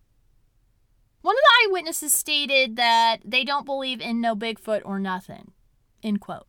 One 1.27 1.35
of 1.35 1.41
the 1.41 1.67
eyewitnesses 1.67 2.13
stated 2.13 2.77
that 2.77 3.17
they 3.25 3.43
don't 3.43 3.65
believe 3.65 3.99
in 3.99 4.21
no 4.21 4.33
Bigfoot 4.33 4.83
or 4.85 4.97
nothing. 4.97 5.51
End 6.01 6.21
quote. 6.21 6.47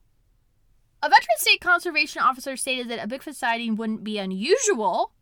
A 1.02 1.08
veteran 1.08 1.36
state 1.38 1.60
conservation 1.60 2.22
officer 2.22 2.56
stated 2.56 2.88
that 2.88 3.04
a 3.04 3.08
Bigfoot 3.08 3.34
sighting 3.34 3.74
wouldn't 3.74 4.04
be 4.04 4.18
unusual, 4.18 5.14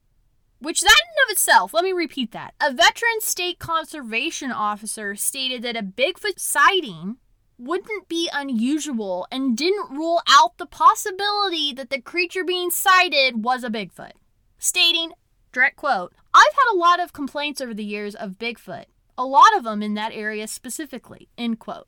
which 0.58 0.82
that 0.82 0.90
in 0.90 1.24
of 1.26 1.32
itself, 1.32 1.72
let 1.72 1.84
me 1.84 1.94
repeat 1.94 2.32
that. 2.32 2.52
A 2.60 2.70
veteran 2.70 3.20
state 3.20 3.58
conservation 3.58 4.52
officer 4.52 5.14
stated 5.14 5.62
that 5.62 5.74
a 5.74 5.82
Bigfoot 5.82 6.38
sighting 6.38 7.16
wouldn't 7.56 8.10
be 8.10 8.28
unusual 8.30 9.26
and 9.32 9.56
didn't 9.56 9.90
rule 9.90 10.20
out 10.28 10.58
the 10.58 10.66
possibility 10.66 11.72
that 11.72 11.88
the 11.88 12.02
creature 12.02 12.44
being 12.44 12.68
sighted 12.68 13.42
was 13.42 13.64
a 13.64 13.70
Bigfoot. 13.70 14.12
Stating, 14.58 15.12
direct 15.50 15.76
quote, 15.76 16.12
I've 16.34 16.42
had 16.52 16.74
a 16.74 16.76
lot 16.76 17.00
of 17.00 17.14
complaints 17.14 17.62
over 17.62 17.72
the 17.72 17.82
years 17.82 18.14
of 18.14 18.32
Bigfoot 18.32 18.84
a 19.18 19.24
lot 19.24 19.56
of 19.56 19.64
them 19.64 19.82
in 19.82 19.94
that 19.94 20.12
area 20.12 20.46
specifically. 20.46 21.28
End 21.36 21.58
quote. 21.58 21.86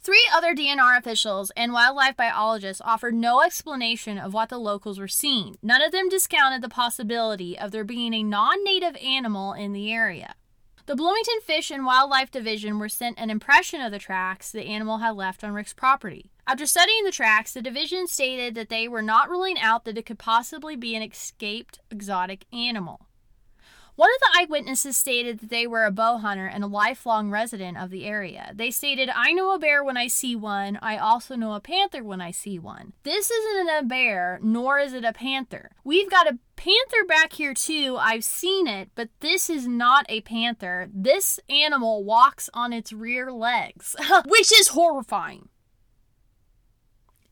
Three 0.00 0.28
other 0.34 0.52
DNR 0.52 0.98
officials 0.98 1.52
and 1.56 1.72
wildlife 1.72 2.16
biologists 2.16 2.82
offered 2.84 3.14
no 3.14 3.40
explanation 3.40 4.18
of 4.18 4.34
what 4.34 4.48
the 4.48 4.58
locals 4.58 4.98
were 4.98 5.06
seeing. 5.06 5.56
None 5.62 5.80
of 5.80 5.92
them 5.92 6.08
discounted 6.08 6.60
the 6.60 6.68
possibility 6.68 7.56
of 7.56 7.70
there 7.70 7.84
being 7.84 8.12
a 8.12 8.24
non 8.24 8.64
native 8.64 8.96
animal 8.96 9.52
in 9.52 9.72
the 9.72 9.92
area. 9.92 10.34
The 10.86 10.96
Bloomington 10.96 11.40
Fish 11.44 11.70
and 11.70 11.86
Wildlife 11.86 12.32
Division 12.32 12.80
were 12.80 12.88
sent 12.88 13.16
an 13.16 13.30
impression 13.30 13.80
of 13.80 13.92
the 13.92 14.00
tracks 14.00 14.50
the 14.50 14.64
animal 14.66 14.98
had 14.98 15.14
left 15.14 15.44
on 15.44 15.52
Rick's 15.52 15.72
property. 15.72 16.32
After 16.48 16.66
studying 16.66 17.04
the 17.04 17.12
tracks, 17.12 17.52
the 17.52 17.62
division 17.62 18.08
stated 18.08 18.56
that 18.56 18.68
they 18.68 18.88
were 18.88 19.02
not 19.02 19.30
ruling 19.30 19.60
out 19.60 19.84
that 19.84 19.96
it 19.96 20.06
could 20.06 20.18
possibly 20.18 20.74
be 20.74 20.96
an 20.96 21.02
escaped 21.02 21.78
exotic 21.92 22.46
animal. 22.52 23.06
One 23.94 24.08
of 24.10 24.20
the 24.20 24.40
eyewitnesses 24.40 24.96
stated 24.96 25.40
that 25.40 25.50
they 25.50 25.66
were 25.66 25.84
a 25.84 25.90
bow 25.90 26.16
hunter 26.16 26.46
and 26.46 26.64
a 26.64 26.66
lifelong 26.68 27.30
resident 27.30 27.76
of 27.76 27.90
the 27.90 28.06
area. 28.06 28.52
They 28.54 28.70
stated, 28.70 29.10
I 29.14 29.32
know 29.32 29.54
a 29.54 29.58
bear 29.58 29.84
when 29.84 29.98
I 29.98 30.06
see 30.06 30.34
one. 30.34 30.78
I 30.80 30.96
also 30.96 31.36
know 31.36 31.52
a 31.52 31.60
panther 31.60 32.02
when 32.02 32.20
I 32.20 32.30
see 32.30 32.58
one. 32.58 32.94
This 33.02 33.30
isn't 33.30 33.68
a 33.68 33.82
bear, 33.84 34.40
nor 34.42 34.78
is 34.78 34.94
it 34.94 35.04
a 35.04 35.12
panther. 35.12 35.72
We've 35.84 36.10
got 36.10 36.26
a 36.26 36.38
panther 36.56 37.04
back 37.06 37.34
here 37.34 37.52
too. 37.52 37.98
I've 38.00 38.24
seen 38.24 38.66
it, 38.66 38.90
but 38.94 39.10
this 39.20 39.50
is 39.50 39.66
not 39.68 40.06
a 40.08 40.22
panther. 40.22 40.88
This 40.92 41.38
animal 41.50 42.02
walks 42.02 42.48
on 42.54 42.72
its 42.72 42.92
rear 42.94 43.30
legs, 43.30 43.94
which 44.26 44.52
is 44.52 44.68
horrifying. 44.68 45.48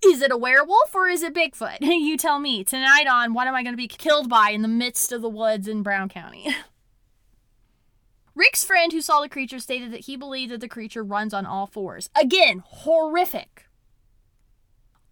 Is 0.05 0.23
it 0.23 0.33
a 0.33 0.37
werewolf 0.37 0.95
or 0.95 1.09
is 1.09 1.23
it 1.23 1.35
Bigfoot? 1.35 1.79
you 1.81 2.17
tell 2.17 2.39
me. 2.39 2.65
Tonight 2.65 3.07
on 3.07 3.35
What 3.35 3.47
Am 3.47 3.55
I 3.55 3.63
Going 3.63 3.75
to 3.75 3.77
Be 3.77 3.89
Killed 3.89 4.29
By 4.29 4.51
in 4.51 4.63
the 4.63 4.69
Midst 4.69 5.13
of 5.13 5.23
the 5.23 5.29
Woods 5.29 5.69
in 5.69 5.83
Brown 5.83 6.09
County? 6.09 6.55
Rick's 8.35 8.65
friend 8.65 8.93
who 8.93 9.03
saw 9.03 9.21
the 9.21 9.29
creature 9.29 9.59
stated 9.59 9.93
that 9.93 10.07
he 10.07 10.17
believed 10.17 10.53
that 10.53 10.61
the 10.61 10.69
creature 10.69 11.03
runs 11.03 11.35
on 11.35 11.45
all 11.45 11.67
fours. 11.67 12.09
Again, 12.19 12.63
horrific. 12.65 13.67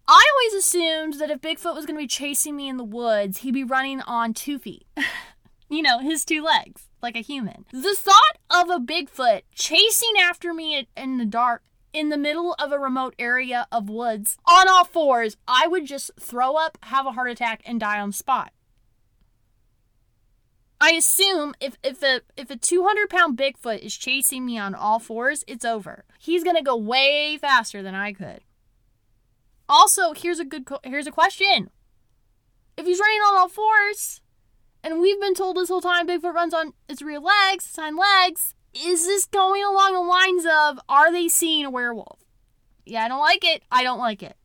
I 0.07 0.25
always 0.33 0.65
assumed 0.65 1.15
that 1.15 1.29
if 1.29 1.41
Bigfoot 1.41 1.75
was 1.75 1.85
going 1.85 1.95
to 1.95 2.03
be 2.03 2.07
chasing 2.07 2.55
me 2.55 2.67
in 2.67 2.77
the 2.77 2.83
woods, 2.83 3.39
he'd 3.39 3.53
be 3.53 3.63
running 3.63 4.01
on 4.01 4.33
two 4.33 4.57
feet. 4.57 4.87
you 5.69 5.83
know, 5.83 5.99
his 5.99 6.25
two 6.25 6.41
legs, 6.41 6.87
like 7.03 7.15
a 7.15 7.21
human. 7.21 7.65
The 7.71 7.95
thought 7.95 8.39
of 8.49 8.71
a 8.71 8.79
Bigfoot 8.79 9.41
chasing 9.53 10.13
after 10.19 10.51
me 10.51 10.87
in 10.97 11.19
the 11.19 11.25
dark 11.25 11.61
in 11.93 12.09
the 12.09 12.17
middle 12.17 12.53
of 12.59 12.71
a 12.71 12.79
remote 12.79 13.15
area 13.17 13.67
of 13.71 13.89
woods 13.89 14.37
on 14.45 14.67
all 14.67 14.85
fours, 14.85 15.37
I 15.47 15.67
would 15.67 15.85
just 15.85 16.11
throw 16.19 16.55
up, 16.55 16.77
have 16.83 17.05
a 17.05 17.11
heart 17.11 17.31
attack, 17.31 17.61
and 17.65 17.79
die 17.79 17.99
on 17.99 18.11
spot. 18.11 18.51
I 20.81 20.91
assume 20.91 21.53
if, 21.59 21.77
if 21.83 22.01
a 22.03 22.21
if 22.37 22.49
a 22.49 22.55
200 22.55 23.09
pound 23.09 23.37
Bigfoot 23.37 23.79
is 23.79 23.97
chasing 23.97 24.45
me 24.45 24.57
on 24.57 24.73
all 24.73 24.99
fours, 24.99 25.43
it's 25.45 25.65
over. 25.65 26.05
He's 26.19 26.43
gonna 26.43 26.63
go 26.63 26.77
way 26.77 27.37
faster 27.37 27.83
than 27.83 27.95
I 27.95 28.13
could. 28.13 28.41
Also, 29.67 30.13
here's 30.13 30.39
a 30.39 30.45
good 30.45 30.67
here's 30.83 31.07
a 31.07 31.11
question. 31.11 31.69
If 32.77 32.85
he's 32.85 32.99
running 32.99 33.19
on 33.19 33.37
all 33.37 33.49
fours, 33.49 34.21
and 34.81 35.01
we've 35.01 35.19
been 35.19 35.33
told 35.33 35.57
this 35.57 35.67
whole 35.67 35.81
time 35.81 36.07
Bigfoot 36.07 36.33
runs 36.33 36.53
on 36.53 36.73
its 36.87 37.01
rear 37.01 37.19
legs, 37.19 37.65
its 37.65 37.75
hind 37.75 37.97
legs, 37.97 38.55
is 38.73 39.05
this 39.05 39.25
going 39.25 39.63
along 39.63 39.93
the 39.93 39.99
lines 39.99 40.45
of 40.45 40.79
are 40.87 41.11
they 41.11 41.27
seeing 41.27 41.65
a 41.65 41.69
werewolf? 41.69 42.19
Yeah, 42.85 43.05
I 43.05 43.07
don't 43.07 43.19
like 43.19 43.43
it. 43.43 43.63
I 43.71 43.83
don't 43.83 43.99
like 43.99 44.23
it. 44.23 44.35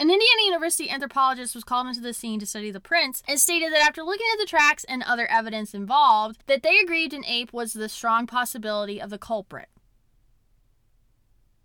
An 0.00 0.10
Indiana 0.10 0.42
University 0.46 0.90
anthropologist 0.90 1.54
was 1.54 1.62
called 1.62 1.86
into 1.86 2.00
the 2.00 2.12
scene 2.12 2.40
to 2.40 2.46
study 2.46 2.72
the 2.72 2.80
prints 2.80 3.22
and 3.28 3.38
stated 3.38 3.72
that 3.72 3.86
after 3.86 4.02
looking 4.02 4.26
at 4.32 4.38
the 4.38 4.46
tracks 4.46 4.84
and 4.84 5.02
other 5.04 5.30
evidence 5.30 5.74
involved, 5.74 6.42
that 6.46 6.64
they 6.64 6.78
agreed 6.78 7.12
an 7.12 7.24
ape 7.24 7.52
was 7.52 7.72
the 7.72 7.88
strong 7.88 8.26
possibility 8.26 9.00
of 9.00 9.10
the 9.10 9.18
culprit. 9.18 9.68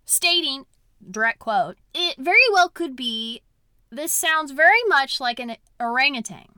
Stating, 0.04 0.66
direct 1.10 1.40
quote, 1.40 1.78
it 1.92 2.16
very 2.16 2.36
well 2.52 2.68
could 2.68 2.94
be 2.94 3.42
this 3.90 4.12
sounds 4.12 4.52
very 4.52 4.84
much 4.86 5.20
like 5.20 5.40
an 5.40 5.56
orangutan. 5.80 6.57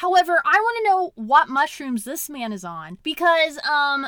However, 0.00 0.40
I 0.46 0.58
want 0.58 0.76
to 0.78 0.88
know 0.88 1.12
what 1.14 1.50
mushrooms 1.50 2.04
this 2.04 2.30
man 2.30 2.54
is 2.54 2.64
on 2.64 2.96
because 3.02 3.58
um 3.68 4.06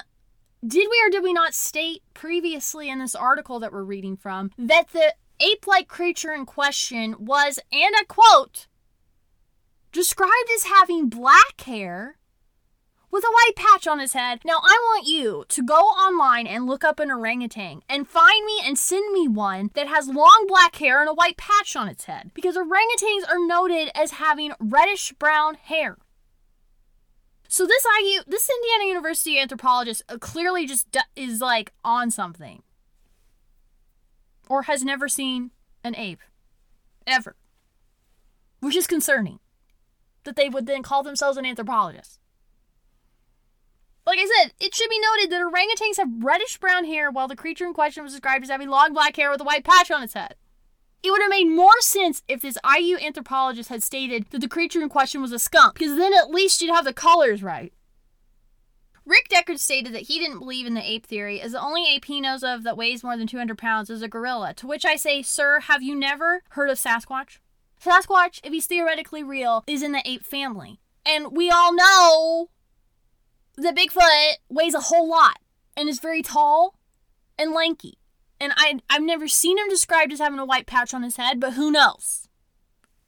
did 0.66 0.88
we 0.90 1.02
or 1.04 1.10
did 1.10 1.22
we 1.22 1.34
not 1.34 1.52
state 1.52 2.02
previously 2.14 2.88
in 2.88 2.98
this 2.98 3.14
article 3.14 3.60
that 3.60 3.74
we're 3.74 3.84
reading 3.84 4.16
from 4.16 4.50
that 4.56 4.88
the 4.92 5.14
ape-like 5.40 5.88
creature 5.88 6.32
in 6.32 6.46
question 6.46 7.14
was 7.18 7.58
and 7.70 7.94
I 7.94 8.04
quote 8.08 8.68
described 9.92 10.50
as 10.56 10.64
having 10.64 11.10
black 11.10 11.60
hair 11.60 12.16
with 13.12 13.22
a 13.24 13.30
white 13.30 13.54
patch 13.54 13.86
on 13.86 14.00
his 14.00 14.14
head. 14.14 14.40
Now, 14.44 14.56
I 14.62 14.80
want 14.84 15.06
you 15.06 15.44
to 15.46 15.62
go 15.62 15.74
online 15.74 16.46
and 16.46 16.66
look 16.66 16.82
up 16.82 16.98
an 16.98 17.10
orangutan 17.10 17.82
and 17.88 18.08
find 18.08 18.44
me 18.46 18.60
and 18.64 18.76
send 18.78 19.12
me 19.12 19.28
one 19.28 19.70
that 19.74 19.86
has 19.86 20.08
long 20.08 20.46
black 20.48 20.74
hair 20.76 21.00
and 21.00 21.10
a 21.10 21.14
white 21.14 21.36
patch 21.36 21.76
on 21.76 21.88
its 21.88 22.06
head 22.06 22.32
because 22.34 22.56
orangutans 22.56 23.28
are 23.28 23.46
noted 23.46 23.90
as 23.94 24.12
having 24.12 24.52
reddish 24.58 25.12
brown 25.18 25.54
hair. 25.54 25.98
So 27.48 27.66
this 27.66 27.84
IU, 28.02 28.22
this 28.26 28.48
Indiana 28.48 28.88
University 28.88 29.38
anthropologist 29.38 30.02
uh, 30.08 30.16
clearly 30.16 30.66
just 30.66 30.96
is 31.14 31.42
like 31.42 31.74
on 31.84 32.10
something, 32.10 32.62
or 34.48 34.62
has 34.62 34.82
never 34.82 35.06
seen 35.06 35.50
an 35.84 35.94
ape, 35.96 36.22
ever, 37.06 37.36
which 38.60 38.74
is 38.74 38.86
concerning. 38.86 39.38
that 40.24 40.36
they 40.36 40.48
would 40.48 40.66
then 40.66 40.82
call 40.82 41.02
themselves 41.02 41.36
an 41.36 41.44
anthropologist. 41.44 42.21
Like 44.04 44.18
I 44.18 44.26
said, 44.38 44.52
it 44.58 44.74
should 44.74 44.90
be 44.90 45.00
noted 45.00 45.30
that 45.30 45.42
orangutans 45.42 45.98
have 45.98 46.24
reddish 46.24 46.58
brown 46.58 46.84
hair 46.84 47.10
while 47.10 47.28
the 47.28 47.36
creature 47.36 47.66
in 47.66 47.72
question 47.72 48.02
was 48.02 48.12
described 48.12 48.44
as 48.44 48.50
having 48.50 48.68
long 48.68 48.92
black 48.92 49.16
hair 49.16 49.30
with 49.30 49.40
a 49.40 49.44
white 49.44 49.64
patch 49.64 49.90
on 49.90 50.02
its 50.02 50.14
head. 50.14 50.34
It 51.02 51.10
would 51.10 51.20
have 51.20 51.30
made 51.30 51.48
more 51.48 51.80
sense 51.80 52.22
if 52.28 52.42
this 52.42 52.58
IU 52.64 52.96
anthropologist 52.98 53.68
had 53.68 53.82
stated 53.82 54.26
that 54.30 54.40
the 54.40 54.48
creature 54.48 54.82
in 54.82 54.88
question 54.88 55.20
was 55.20 55.32
a 55.32 55.38
skunk, 55.38 55.74
because 55.74 55.96
then 55.96 56.14
at 56.14 56.30
least 56.30 56.60
you'd 56.60 56.74
have 56.74 56.84
the 56.84 56.92
colors 56.92 57.42
right. 57.42 57.72
Rick 59.04 59.28
Deckard 59.28 59.58
stated 59.58 59.92
that 59.94 60.02
he 60.02 60.20
didn't 60.20 60.38
believe 60.38 60.64
in 60.64 60.74
the 60.74 60.90
ape 60.90 61.06
theory, 61.06 61.40
as 61.40 61.52
the 61.52 61.60
only 61.60 61.88
ape 61.88 62.04
he 62.04 62.20
knows 62.20 62.44
of 62.44 62.62
that 62.62 62.76
weighs 62.76 63.02
more 63.02 63.16
than 63.16 63.26
200 63.26 63.58
pounds 63.58 63.90
is 63.90 64.00
a 64.00 64.08
gorilla. 64.08 64.54
To 64.54 64.66
which 64.68 64.84
I 64.84 64.94
say, 64.94 65.22
Sir, 65.22 65.60
have 65.60 65.82
you 65.82 65.96
never 65.96 66.42
heard 66.50 66.70
of 66.70 66.78
Sasquatch? 66.78 67.38
Sasquatch, 67.84 68.40
if 68.44 68.52
he's 68.52 68.66
theoretically 68.66 69.24
real, 69.24 69.64
is 69.66 69.82
in 69.82 69.90
the 69.90 70.08
ape 70.08 70.24
family. 70.24 70.78
And 71.04 71.32
we 71.32 71.50
all 71.50 71.74
know 71.74 72.50
that 73.56 73.76
Bigfoot 73.76 74.34
weighs 74.48 74.74
a 74.74 74.80
whole 74.80 75.08
lot 75.08 75.38
and 75.76 75.88
is 75.88 76.00
very 76.00 76.22
tall 76.22 76.76
and 77.38 77.52
lanky. 77.52 77.98
And 78.40 78.52
I, 78.56 78.80
I've 78.90 79.02
never 79.02 79.28
seen 79.28 79.58
him 79.58 79.68
described 79.68 80.12
as 80.12 80.18
having 80.18 80.38
a 80.38 80.44
white 80.44 80.66
patch 80.66 80.92
on 80.92 81.02
his 81.02 81.16
head, 81.16 81.38
but 81.38 81.52
who 81.52 81.70
knows? 81.70 82.28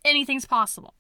Anything's 0.05 0.47
possible. 0.47 0.94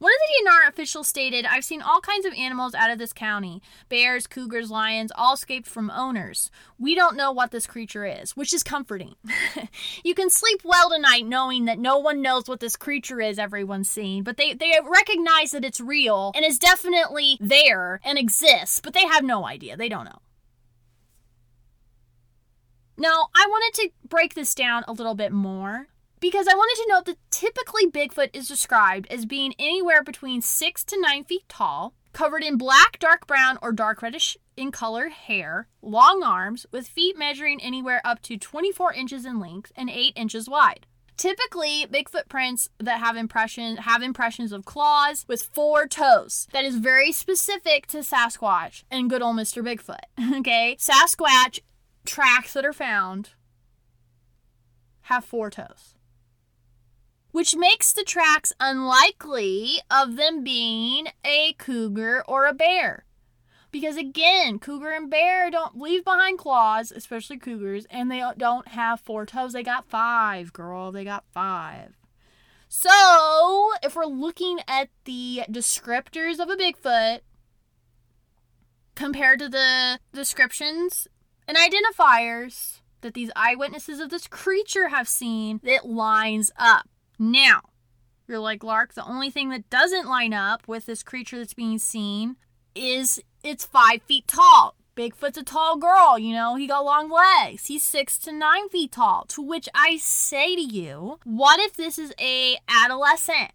One 0.00 0.12
of 0.12 0.44
the 0.44 0.50
DNR 0.50 0.68
officials 0.70 1.08
stated, 1.08 1.44
I've 1.44 1.62
seen 1.62 1.82
all 1.82 2.00
kinds 2.00 2.24
of 2.24 2.32
animals 2.32 2.74
out 2.74 2.90
of 2.90 2.96
this 2.96 3.12
county 3.12 3.60
bears, 3.90 4.26
cougars, 4.26 4.70
lions, 4.70 5.12
all 5.14 5.34
escaped 5.34 5.68
from 5.68 5.90
owners. 5.90 6.50
We 6.78 6.94
don't 6.94 7.18
know 7.18 7.32
what 7.32 7.50
this 7.50 7.66
creature 7.66 8.06
is, 8.06 8.34
which 8.34 8.54
is 8.54 8.62
comforting. 8.62 9.16
you 10.02 10.14
can 10.14 10.30
sleep 10.30 10.62
well 10.64 10.88
tonight 10.88 11.26
knowing 11.26 11.66
that 11.66 11.78
no 11.78 11.98
one 11.98 12.22
knows 12.22 12.48
what 12.48 12.60
this 12.60 12.76
creature 12.76 13.20
is 13.20 13.38
everyone's 13.38 13.90
seen, 13.90 14.22
but 14.22 14.38
they, 14.38 14.54
they 14.54 14.72
recognize 14.82 15.50
that 15.50 15.66
it's 15.66 15.82
real 15.82 16.32
and 16.34 16.46
is 16.46 16.58
definitely 16.58 17.36
there 17.38 18.00
and 18.02 18.18
exists, 18.18 18.80
but 18.80 18.94
they 18.94 19.04
have 19.04 19.22
no 19.22 19.44
idea. 19.44 19.76
They 19.76 19.90
don't 19.90 20.06
know. 20.06 20.22
Now, 22.96 23.28
I 23.34 23.46
wanted 23.50 23.82
to 23.82 23.90
break 24.08 24.32
this 24.32 24.54
down 24.54 24.82
a 24.88 24.94
little 24.94 25.14
bit 25.14 25.30
more 25.30 25.88
because 26.20 26.46
I 26.46 26.54
wanted 26.54 26.82
to 26.82 26.88
note 26.88 27.04
that 27.06 27.30
typically 27.30 27.86
Bigfoot 27.90 28.30
is 28.34 28.46
described 28.46 29.06
as 29.10 29.26
being 29.26 29.54
anywhere 29.58 30.02
between 30.02 30.42
6 30.42 30.84
to 30.84 31.00
9 31.00 31.24
feet 31.24 31.48
tall, 31.48 31.94
covered 32.12 32.42
in 32.42 32.58
black, 32.58 32.98
dark 32.98 33.26
brown, 33.26 33.58
or 33.62 33.72
dark 33.72 34.02
reddish 34.02 34.36
in 34.56 34.70
color 34.70 35.08
hair, 35.08 35.68
long 35.80 36.22
arms, 36.22 36.66
with 36.70 36.86
feet 36.86 37.18
measuring 37.18 37.60
anywhere 37.62 38.02
up 38.04 38.20
to 38.22 38.36
24 38.36 38.92
inches 38.92 39.24
in 39.24 39.40
length 39.40 39.72
and 39.74 39.88
8 39.88 40.12
inches 40.16 40.48
wide. 40.48 40.86
Typically, 41.16 41.86
Bigfoot 41.86 42.28
prints 42.30 42.70
that 42.78 42.98
have 42.98 43.14
impression 43.14 43.76
have 43.76 44.00
impressions 44.00 44.52
of 44.52 44.64
claws 44.64 45.26
with 45.28 45.42
four 45.42 45.86
toes. 45.86 46.46
That 46.52 46.64
is 46.64 46.76
very 46.76 47.12
specific 47.12 47.86
to 47.88 47.98
Sasquatch 47.98 48.84
and 48.90 49.10
good 49.10 49.20
old 49.20 49.36
Mr. 49.36 49.62
Bigfoot. 49.62 49.98
Okay? 50.40 50.76
Sasquatch 50.78 51.60
tracks 52.06 52.54
that 52.54 52.64
are 52.64 52.72
found 52.72 53.30
have 55.02 55.24
four 55.24 55.50
toes. 55.50 55.94
Which 57.40 57.56
makes 57.56 57.90
the 57.94 58.04
tracks 58.04 58.52
unlikely 58.60 59.80
of 59.90 60.16
them 60.16 60.44
being 60.44 61.06
a 61.24 61.54
cougar 61.54 62.22
or 62.28 62.44
a 62.44 62.52
bear. 62.52 63.06
Because 63.70 63.96
again, 63.96 64.58
cougar 64.58 64.90
and 64.90 65.08
bear 65.08 65.50
don't 65.50 65.80
leave 65.80 66.04
behind 66.04 66.38
claws, 66.38 66.92
especially 66.92 67.38
cougars, 67.38 67.86
and 67.90 68.10
they 68.10 68.22
don't 68.36 68.68
have 68.68 69.00
four 69.00 69.24
toes. 69.24 69.54
They 69.54 69.62
got 69.62 69.88
five, 69.88 70.52
girl. 70.52 70.92
They 70.92 71.02
got 71.02 71.24
five. 71.32 71.96
So, 72.68 73.70
if 73.82 73.96
we're 73.96 74.04
looking 74.04 74.58
at 74.68 74.90
the 75.06 75.44
descriptors 75.50 76.40
of 76.40 76.50
a 76.50 76.56
Bigfoot 76.56 77.20
compared 78.94 79.38
to 79.38 79.48
the 79.48 79.98
descriptions 80.12 81.08
and 81.48 81.56
identifiers 81.56 82.80
that 83.00 83.14
these 83.14 83.30
eyewitnesses 83.34 83.98
of 83.98 84.10
this 84.10 84.26
creature 84.26 84.88
have 84.88 85.08
seen, 85.08 85.58
it 85.64 85.86
lines 85.86 86.50
up. 86.58 86.89
Now, 87.22 87.60
you're 88.26 88.38
like, 88.38 88.64
Lark, 88.64 88.94
the 88.94 89.04
only 89.04 89.28
thing 89.28 89.50
that 89.50 89.68
doesn't 89.68 90.08
line 90.08 90.32
up 90.32 90.66
with 90.66 90.86
this 90.86 91.02
creature 91.02 91.36
that's 91.36 91.52
being 91.52 91.78
seen 91.78 92.36
is 92.74 93.20
it's 93.44 93.66
five 93.66 94.00
feet 94.00 94.26
tall. 94.26 94.74
Bigfoot's 94.96 95.36
a 95.36 95.42
tall 95.42 95.76
girl, 95.76 96.18
you 96.18 96.34
know, 96.34 96.56
he 96.56 96.66
got 96.66 96.82
long 96.84 97.10
legs. 97.10 97.66
He's 97.66 97.82
six 97.82 98.16
to 98.20 98.32
nine 98.32 98.70
feet 98.70 98.92
tall. 98.92 99.26
To 99.28 99.42
which 99.42 99.68
I 99.74 99.98
say 99.98 100.56
to 100.56 100.62
you, 100.62 101.18
what 101.24 101.60
if 101.60 101.74
this 101.74 101.98
is 101.98 102.14
a 102.18 102.56
adolescent? 102.66 103.52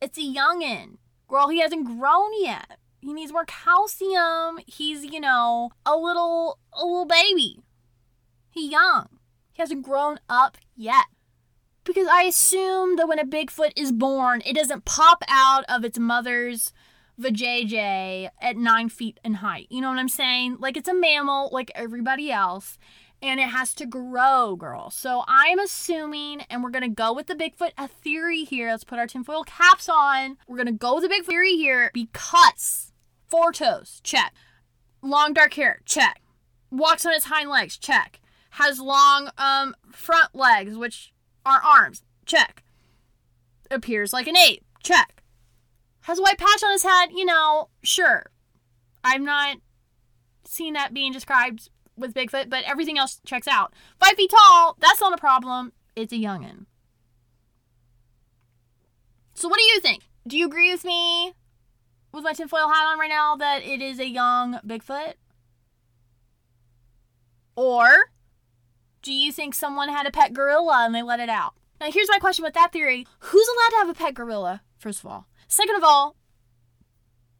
It's 0.00 0.16
a 0.16 0.22
youngin'. 0.22 0.96
Girl, 1.28 1.48
he 1.48 1.60
hasn't 1.60 1.98
grown 1.98 2.30
yet. 2.40 2.78
He 3.02 3.12
needs 3.12 3.32
more 3.32 3.44
calcium. 3.44 4.58
He's, 4.66 5.04
you 5.04 5.20
know, 5.20 5.70
a 5.84 5.96
little 5.96 6.58
a 6.72 6.84
little 6.84 7.04
baby. 7.04 7.60
He 8.50 8.70
young. 8.70 9.08
He 9.52 9.60
hasn't 9.60 9.84
grown 9.84 10.18
up 10.30 10.56
yet. 10.74 11.06
Because 11.86 12.08
I 12.08 12.24
assume 12.24 12.96
that 12.96 13.06
when 13.06 13.20
a 13.20 13.24
Bigfoot 13.24 13.72
is 13.76 13.92
born, 13.92 14.42
it 14.44 14.56
doesn't 14.56 14.84
pop 14.84 15.22
out 15.28 15.64
of 15.68 15.84
its 15.84 15.98
mother's 15.98 16.72
vajayjay 17.18 18.28
at 18.40 18.56
nine 18.56 18.88
feet 18.88 19.18
in 19.24 19.34
height. 19.34 19.68
You 19.70 19.80
know 19.80 19.88
what 19.88 19.98
I'm 19.98 20.08
saying? 20.08 20.56
Like 20.58 20.76
it's 20.76 20.88
a 20.88 20.94
mammal 20.94 21.48
like 21.52 21.70
everybody 21.74 22.30
else. 22.30 22.76
And 23.22 23.40
it 23.40 23.48
has 23.48 23.72
to 23.74 23.86
grow, 23.86 24.56
girl. 24.56 24.90
So 24.90 25.24
I'm 25.26 25.58
assuming, 25.58 26.42
and 26.50 26.62
we're 26.62 26.70
gonna 26.70 26.90
go 26.90 27.14
with 27.14 27.28
the 27.28 27.34
Bigfoot 27.34 27.70
a 27.78 27.88
theory 27.88 28.44
here. 28.44 28.70
Let's 28.70 28.84
put 28.84 28.98
our 28.98 29.06
tinfoil 29.06 29.44
caps 29.44 29.88
on. 29.88 30.36
We're 30.46 30.58
gonna 30.58 30.72
go 30.72 30.96
with 30.96 31.04
the 31.04 31.08
big 31.08 31.24
theory 31.24 31.56
here 31.56 31.90
because 31.94 32.92
four 33.26 33.52
toes, 33.52 34.00
check. 34.04 34.34
Long 35.02 35.32
dark 35.32 35.54
hair, 35.54 35.80
check. 35.86 36.20
Walks 36.70 37.06
on 37.06 37.14
its 37.14 37.26
hind 37.26 37.48
legs, 37.48 37.78
check. 37.78 38.20
Has 38.50 38.80
long 38.80 39.30
um 39.38 39.74
front 39.90 40.34
legs, 40.34 40.76
which 40.76 41.14
are 41.46 41.62
arms, 41.62 42.02
check. 42.26 42.64
Appears 43.70 44.12
like 44.12 44.26
an 44.26 44.36
ape, 44.36 44.64
check. 44.82 45.22
Has 46.02 46.18
a 46.18 46.22
white 46.22 46.38
patch 46.38 46.62
on 46.62 46.72
his 46.72 46.82
head, 46.82 47.10
you 47.14 47.24
know, 47.24 47.68
sure. 47.82 48.30
I'm 49.02 49.24
not 49.24 49.58
seeing 50.44 50.74
that 50.74 50.92
being 50.92 51.12
described 51.12 51.70
with 51.96 52.14
Bigfoot, 52.14 52.50
but 52.50 52.64
everything 52.64 52.98
else 52.98 53.20
checks 53.24 53.48
out. 53.48 53.72
Five 53.98 54.16
feet 54.16 54.30
tall, 54.30 54.76
that's 54.80 55.00
not 55.00 55.14
a 55.14 55.18
problem. 55.18 55.72
It's 55.94 56.12
a 56.12 56.16
youngin. 56.16 56.66
So 59.34 59.48
what 59.48 59.58
do 59.58 59.64
you 59.64 59.80
think? 59.80 60.02
Do 60.26 60.36
you 60.36 60.46
agree 60.46 60.72
with 60.72 60.84
me 60.84 61.32
with 62.12 62.24
my 62.24 62.32
tinfoil 62.32 62.68
hat 62.68 62.86
on 62.86 62.98
right 62.98 63.08
now 63.08 63.36
that 63.36 63.62
it 63.62 63.80
is 63.80 63.98
a 63.98 64.08
young 64.08 64.58
Bigfoot? 64.66 65.14
Or 67.54 68.10
do 69.06 69.12
you 69.12 69.30
think 69.30 69.54
someone 69.54 69.88
had 69.88 70.04
a 70.04 70.10
pet 70.10 70.32
gorilla 70.32 70.84
and 70.84 70.92
they 70.92 71.00
let 71.00 71.20
it 71.20 71.28
out? 71.28 71.54
Now, 71.80 71.92
here's 71.92 72.08
my 72.08 72.18
question 72.18 72.42
with 72.42 72.54
that 72.54 72.72
theory 72.72 73.06
Who's 73.20 73.46
allowed 73.46 73.68
to 73.70 73.86
have 73.86 73.88
a 73.88 73.94
pet 73.94 74.14
gorilla, 74.14 74.62
first 74.78 74.98
of 74.98 75.06
all? 75.06 75.28
Second 75.46 75.76
of 75.76 75.84
all, 75.84 76.16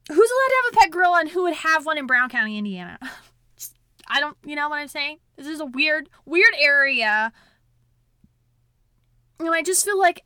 who's 0.07 0.17
allowed 0.17 0.49
to 0.49 0.63
have 0.63 0.73
a 0.73 0.77
pet 0.77 0.91
gorilla 0.93 1.19
and 1.19 1.31
who 1.31 1.43
would 1.43 1.55
have 1.55 1.85
one 1.85 1.99
in 1.99 2.07
Brown 2.07 2.29
County, 2.29 2.57
Indiana? 2.57 3.01
I 4.09 4.21
don't, 4.21 4.37
you 4.47 4.55
know 4.55 4.69
what 4.69 4.77
I'm 4.77 4.87
saying? 4.87 5.19
This 5.37 5.49
is 5.49 5.59
a 5.59 5.67
weird, 5.67 6.09
weird 6.25 6.55
area. 6.57 7.33
And 9.41 9.49
I 9.51 9.63
just 9.63 9.85
feel 9.85 9.99
like 9.99 10.23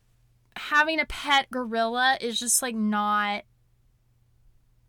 having 0.57 1.01
a 1.01 1.07
pet 1.07 1.51
gorilla 1.51 2.19
is 2.21 2.39
just 2.39 2.61
like 2.61 2.75
not, 2.75 3.45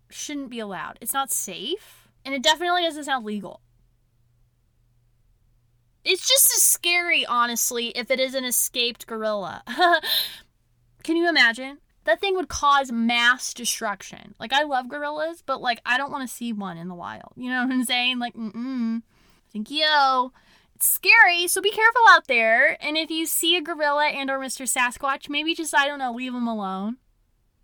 shouldn't 0.10 0.50
be 0.50 0.60
allowed. 0.60 0.98
It's 1.00 1.14
not 1.14 1.32
safe. 1.32 2.10
And 2.26 2.36
it 2.36 2.44
definitely 2.44 2.82
doesn't 2.82 3.06
sound 3.06 3.26
legal. 3.26 3.61
It's 6.04 6.28
just 6.28 6.52
as 6.56 6.64
scary, 6.64 7.26
honestly, 7.26 7.90
if 7.90 8.10
it 8.10 8.20
is 8.20 8.34
an 8.34 8.46
escaped 8.46 9.06
gorilla. 9.08 9.64
Can 11.04 11.16
you 11.16 11.30
imagine? 11.30 11.80
That 12.06 12.20
thing 12.20 12.36
would 12.36 12.48
cause 12.48 12.92
mass 12.92 13.54
destruction. 13.54 14.34
Like, 14.40 14.54
I 14.54 14.64
love 14.64 14.90
gorillas, 14.90 15.44
but, 15.46 15.62
like, 15.62 15.80
I 15.86 15.98
don't 15.98 16.12
want 16.12 16.28
to 16.28 16.34
see 16.34 16.52
one 16.52 16.78
in 16.78 16.88
the 16.88 16.96
wild. 16.96 17.34
You 17.36 17.50
know 17.50 17.64
what 17.64 17.72
I'm 17.72 17.84
saying? 17.84 18.18
Like, 18.18 18.34
mm-mm. 18.34 19.04
Thank 19.54 19.70
you. 19.70 20.32
It's 20.76 20.90
scary, 20.90 21.48
so 21.48 21.62
be 21.62 21.70
careful 21.70 22.02
out 22.10 22.28
there. 22.28 22.78
And 22.84 22.98
if 22.98 23.12
you 23.12 23.28
see 23.28 23.56
a 23.56 23.62
gorilla 23.62 24.08
and 24.08 24.32
or 24.32 24.40
Mr. 24.40 24.66
Sasquatch, 24.66 25.30
maybe 25.30 25.54
just, 25.54 25.76
I 25.76 25.88
don't 25.88 26.00
know, 26.00 26.14
leave 26.14 26.34
them 26.34 26.48
alone. 26.48 26.98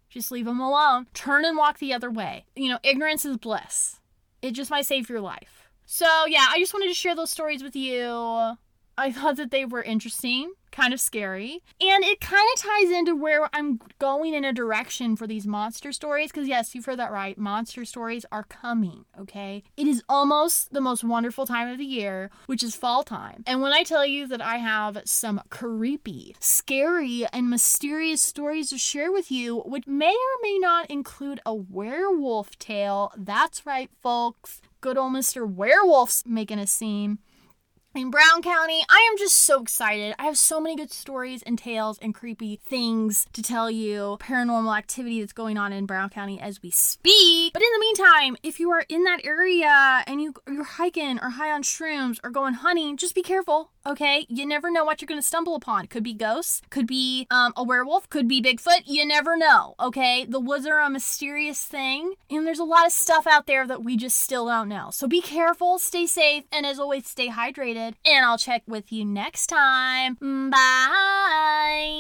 Just 0.09 0.31
leave 0.31 0.45
them 0.45 0.59
alone. 0.59 1.07
Turn 1.13 1.43
and 1.43 1.57
walk 1.57 1.79
the 1.79 1.93
other 1.93 2.11
way. 2.11 2.45
You 2.55 2.69
know, 2.69 2.79
ignorance 2.83 3.25
is 3.25 3.37
bliss. 3.37 3.99
It 4.41 4.51
just 4.51 4.69
might 4.69 4.85
save 4.85 5.09
your 5.09 5.21
life. 5.21 5.66
So, 5.89 6.05
yeah, 6.27 6.45
I 6.49 6.59
just 6.59 6.73
wanted 6.73 6.89
to 6.89 6.93
share 6.93 7.15
those 7.15 7.31
stories 7.31 7.63
with 7.63 7.75
you. 7.75 8.55
I 8.97 9.11
thought 9.11 9.37
that 9.37 9.51
they 9.51 9.63
were 9.63 9.81
interesting 9.81 10.51
kind 10.77 10.93
of 10.93 10.99
scary. 10.99 11.63
And 11.81 12.03
it 12.03 12.21
kind 12.21 12.47
of 12.53 12.61
ties 12.61 12.91
into 12.91 13.15
where 13.15 13.49
I'm 13.53 13.79
going 13.99 14.33
in 14.33 14.45
a 14.45 14.53
direction 14.53 15.15
for 15.15 15.25
these 15.25 15.47
monster 15.47 15.91
stories. 15.91 16.31
Because, 16.31 16.47
yes, 16.47 16.75
you've 16.75 16.85
heard 16.85 16.99
that 16.99 17.11
right. 17.11 17.37
Monster 17.37 17.83
stories 17.83 18.25
are 18.31 18.43
coming, 18.43 19.05
okay? 19.19 19.63
It 19.75 19.87
is 19.87 20.03
almost 20.07 20.73
the 20.73 20.81
most 20.81 21.03
wonderful 21.03 21.47
time 21.47 21.69
of 21.69 21.77
the 21.77 21.85
year, 21.85 22.29
which 22.45 22.63
is 22.63 22.75
fall 22.75 23.03
time. 23.03 23.43
And 23.47 23.61
when 23.61 23.73
I 23.73 23.83
tell 23.83 24.05
you 24.05 24.27
that 24.27 24.41
I 24.41 24.57
have 24.57 25.01
some 25.05 25.41
creepy, 25.49 26.35
scary, 26.39 27.25
and 27.33 27.49
mysterious 27.49 28.21
stories 28.21 28.69
to 28.69 28.77
share 28.77 29.11
with 29.11 29.31
you, 29.31 29.61
which 29.61 29.87
may 29.87 30.13
or 30.13 30.37
may 30.43 30.57
not 30.59 30.91
include 30.91 31.39
a 31.45 31.55
werewolf 31.55 32.57
tale, 32.59 33.11
that's 33.17 33.65
right, 33.65 33.89
folks. 34.01 34.61
Good 34.79 34.97
old 34.97 35.13
Mr. 35.13 35.51
Werewolf's 35.51 36.23
making 36.25 36.59
a 36.59 36.67
scene 36.67 37.19
in 37.97 38.11
Brown 38.11 38.43
County. 38.43 38.83
I 38.89 39.07
am 39.11 39.17
just 39.17 39.35
so 39.35 39.61
excited. 39.61 40.13
I 40.19 40.25
have 40.25 40.37
so 40.37 40.61
many 40.61 40.75
good 40.75 40.91
stories 40.91 41.41
and 41.41 41.57
tales 41.57 41.97
and 41.99 42.13
creepy 42.13 42.59
things 42.63 43.25
to 43.33 43.41
tell 43.41 43.71
you, 43.71 44.17
paranormal 44.19 44.77
activity 44.77 45.19
that's 45.19 45.33
going 45.33 45.57
on 45.57 45.73
in 45.73 45.87
Brown 45.87 46.09
County 46.09 46.39
as 46.39 46.61
we 46.61 46.69
speak. 46.69 47.53
But 47.53 47.63
in 47.63 47.69
the 47.73 47.79
meantime, 47.79 48.37
if 48.43 48.59
you 48.59 48.69
are 48.71 48.85
in 48.87 49.03
that 49.05 49.25
area 49.25 50.03
and 50.05 50.21
you 50.21 50.35
you're 50.47 50.63
hiking 50.63 51.19
or 51.19 51.31
high 51.31 51.51
on 51.51 51.63
shrooms 51.63 52.19
or 52.23 52.29
going 52.29 52.55
hunting, 52.55 52.97
just 52.97 53.15
be 53.15 53.23
careful. 53.23 53.71
Okay, 53.87 54.25
you 54.27 54.45
never 54.45 54.69
know 54.69 54.83
what 54.83 55.01
you're 55.01 55.07
going 55.07 55.21
to 55.21 55.25
stumble 55.25 55.55
upon. 55.55 55.87
Could 55.87 56.03
be 56.03 56.13
ghosts, 56.13 56.61
could 56.69 56.87
be 56.87 57.25
um, 57.31 57.53
a 57.55 57.63
werewolf, 57.63 58.09
could 58.09 58.27
be 58.27 58.41
Bigfoot. 58.41 58.81
You 58.85 59.05
never 59.05 59.37
know. 59.37 59.75
Okay, 59.79 60.25
the 60.25 60.41
woods 60.41 60.65
are 60.65 60.81
a 60.81 60.89
mysterious 60.89 61.63
thing, 61.63 62.15
and 62.29 62.45
there's 62.45 62.59
a 62.59 62.65
lot 62.65 62.85
of 62.85 62.91
stuff 62.91 63.25
out 63.25 63.47
there 63.47 63.65
that 63.65 63.85
we 63.85 63.95
just 63.95 64.19
still 64.19 64.45
don't 64.47 64.67
know. 64.67 64.89
So 64.91 65.07
be 65.07 65.21
careful, 65.21 65.79
stay 65.79 66.05
safe, 66.05 66.43
and 66.51 66.65
as 66.65 66.79
always, 66.79 67.07
stay 67.07 67.29
hydrated. 67.29 67.86
And 68.05 68.25
I'll 68.25 68.37
check 68.37 68.63
with 68.67 68.91
you 68.91 69.05
next 69.05 69.47
time. 69.47 70.15
Bye. 70.49 71.97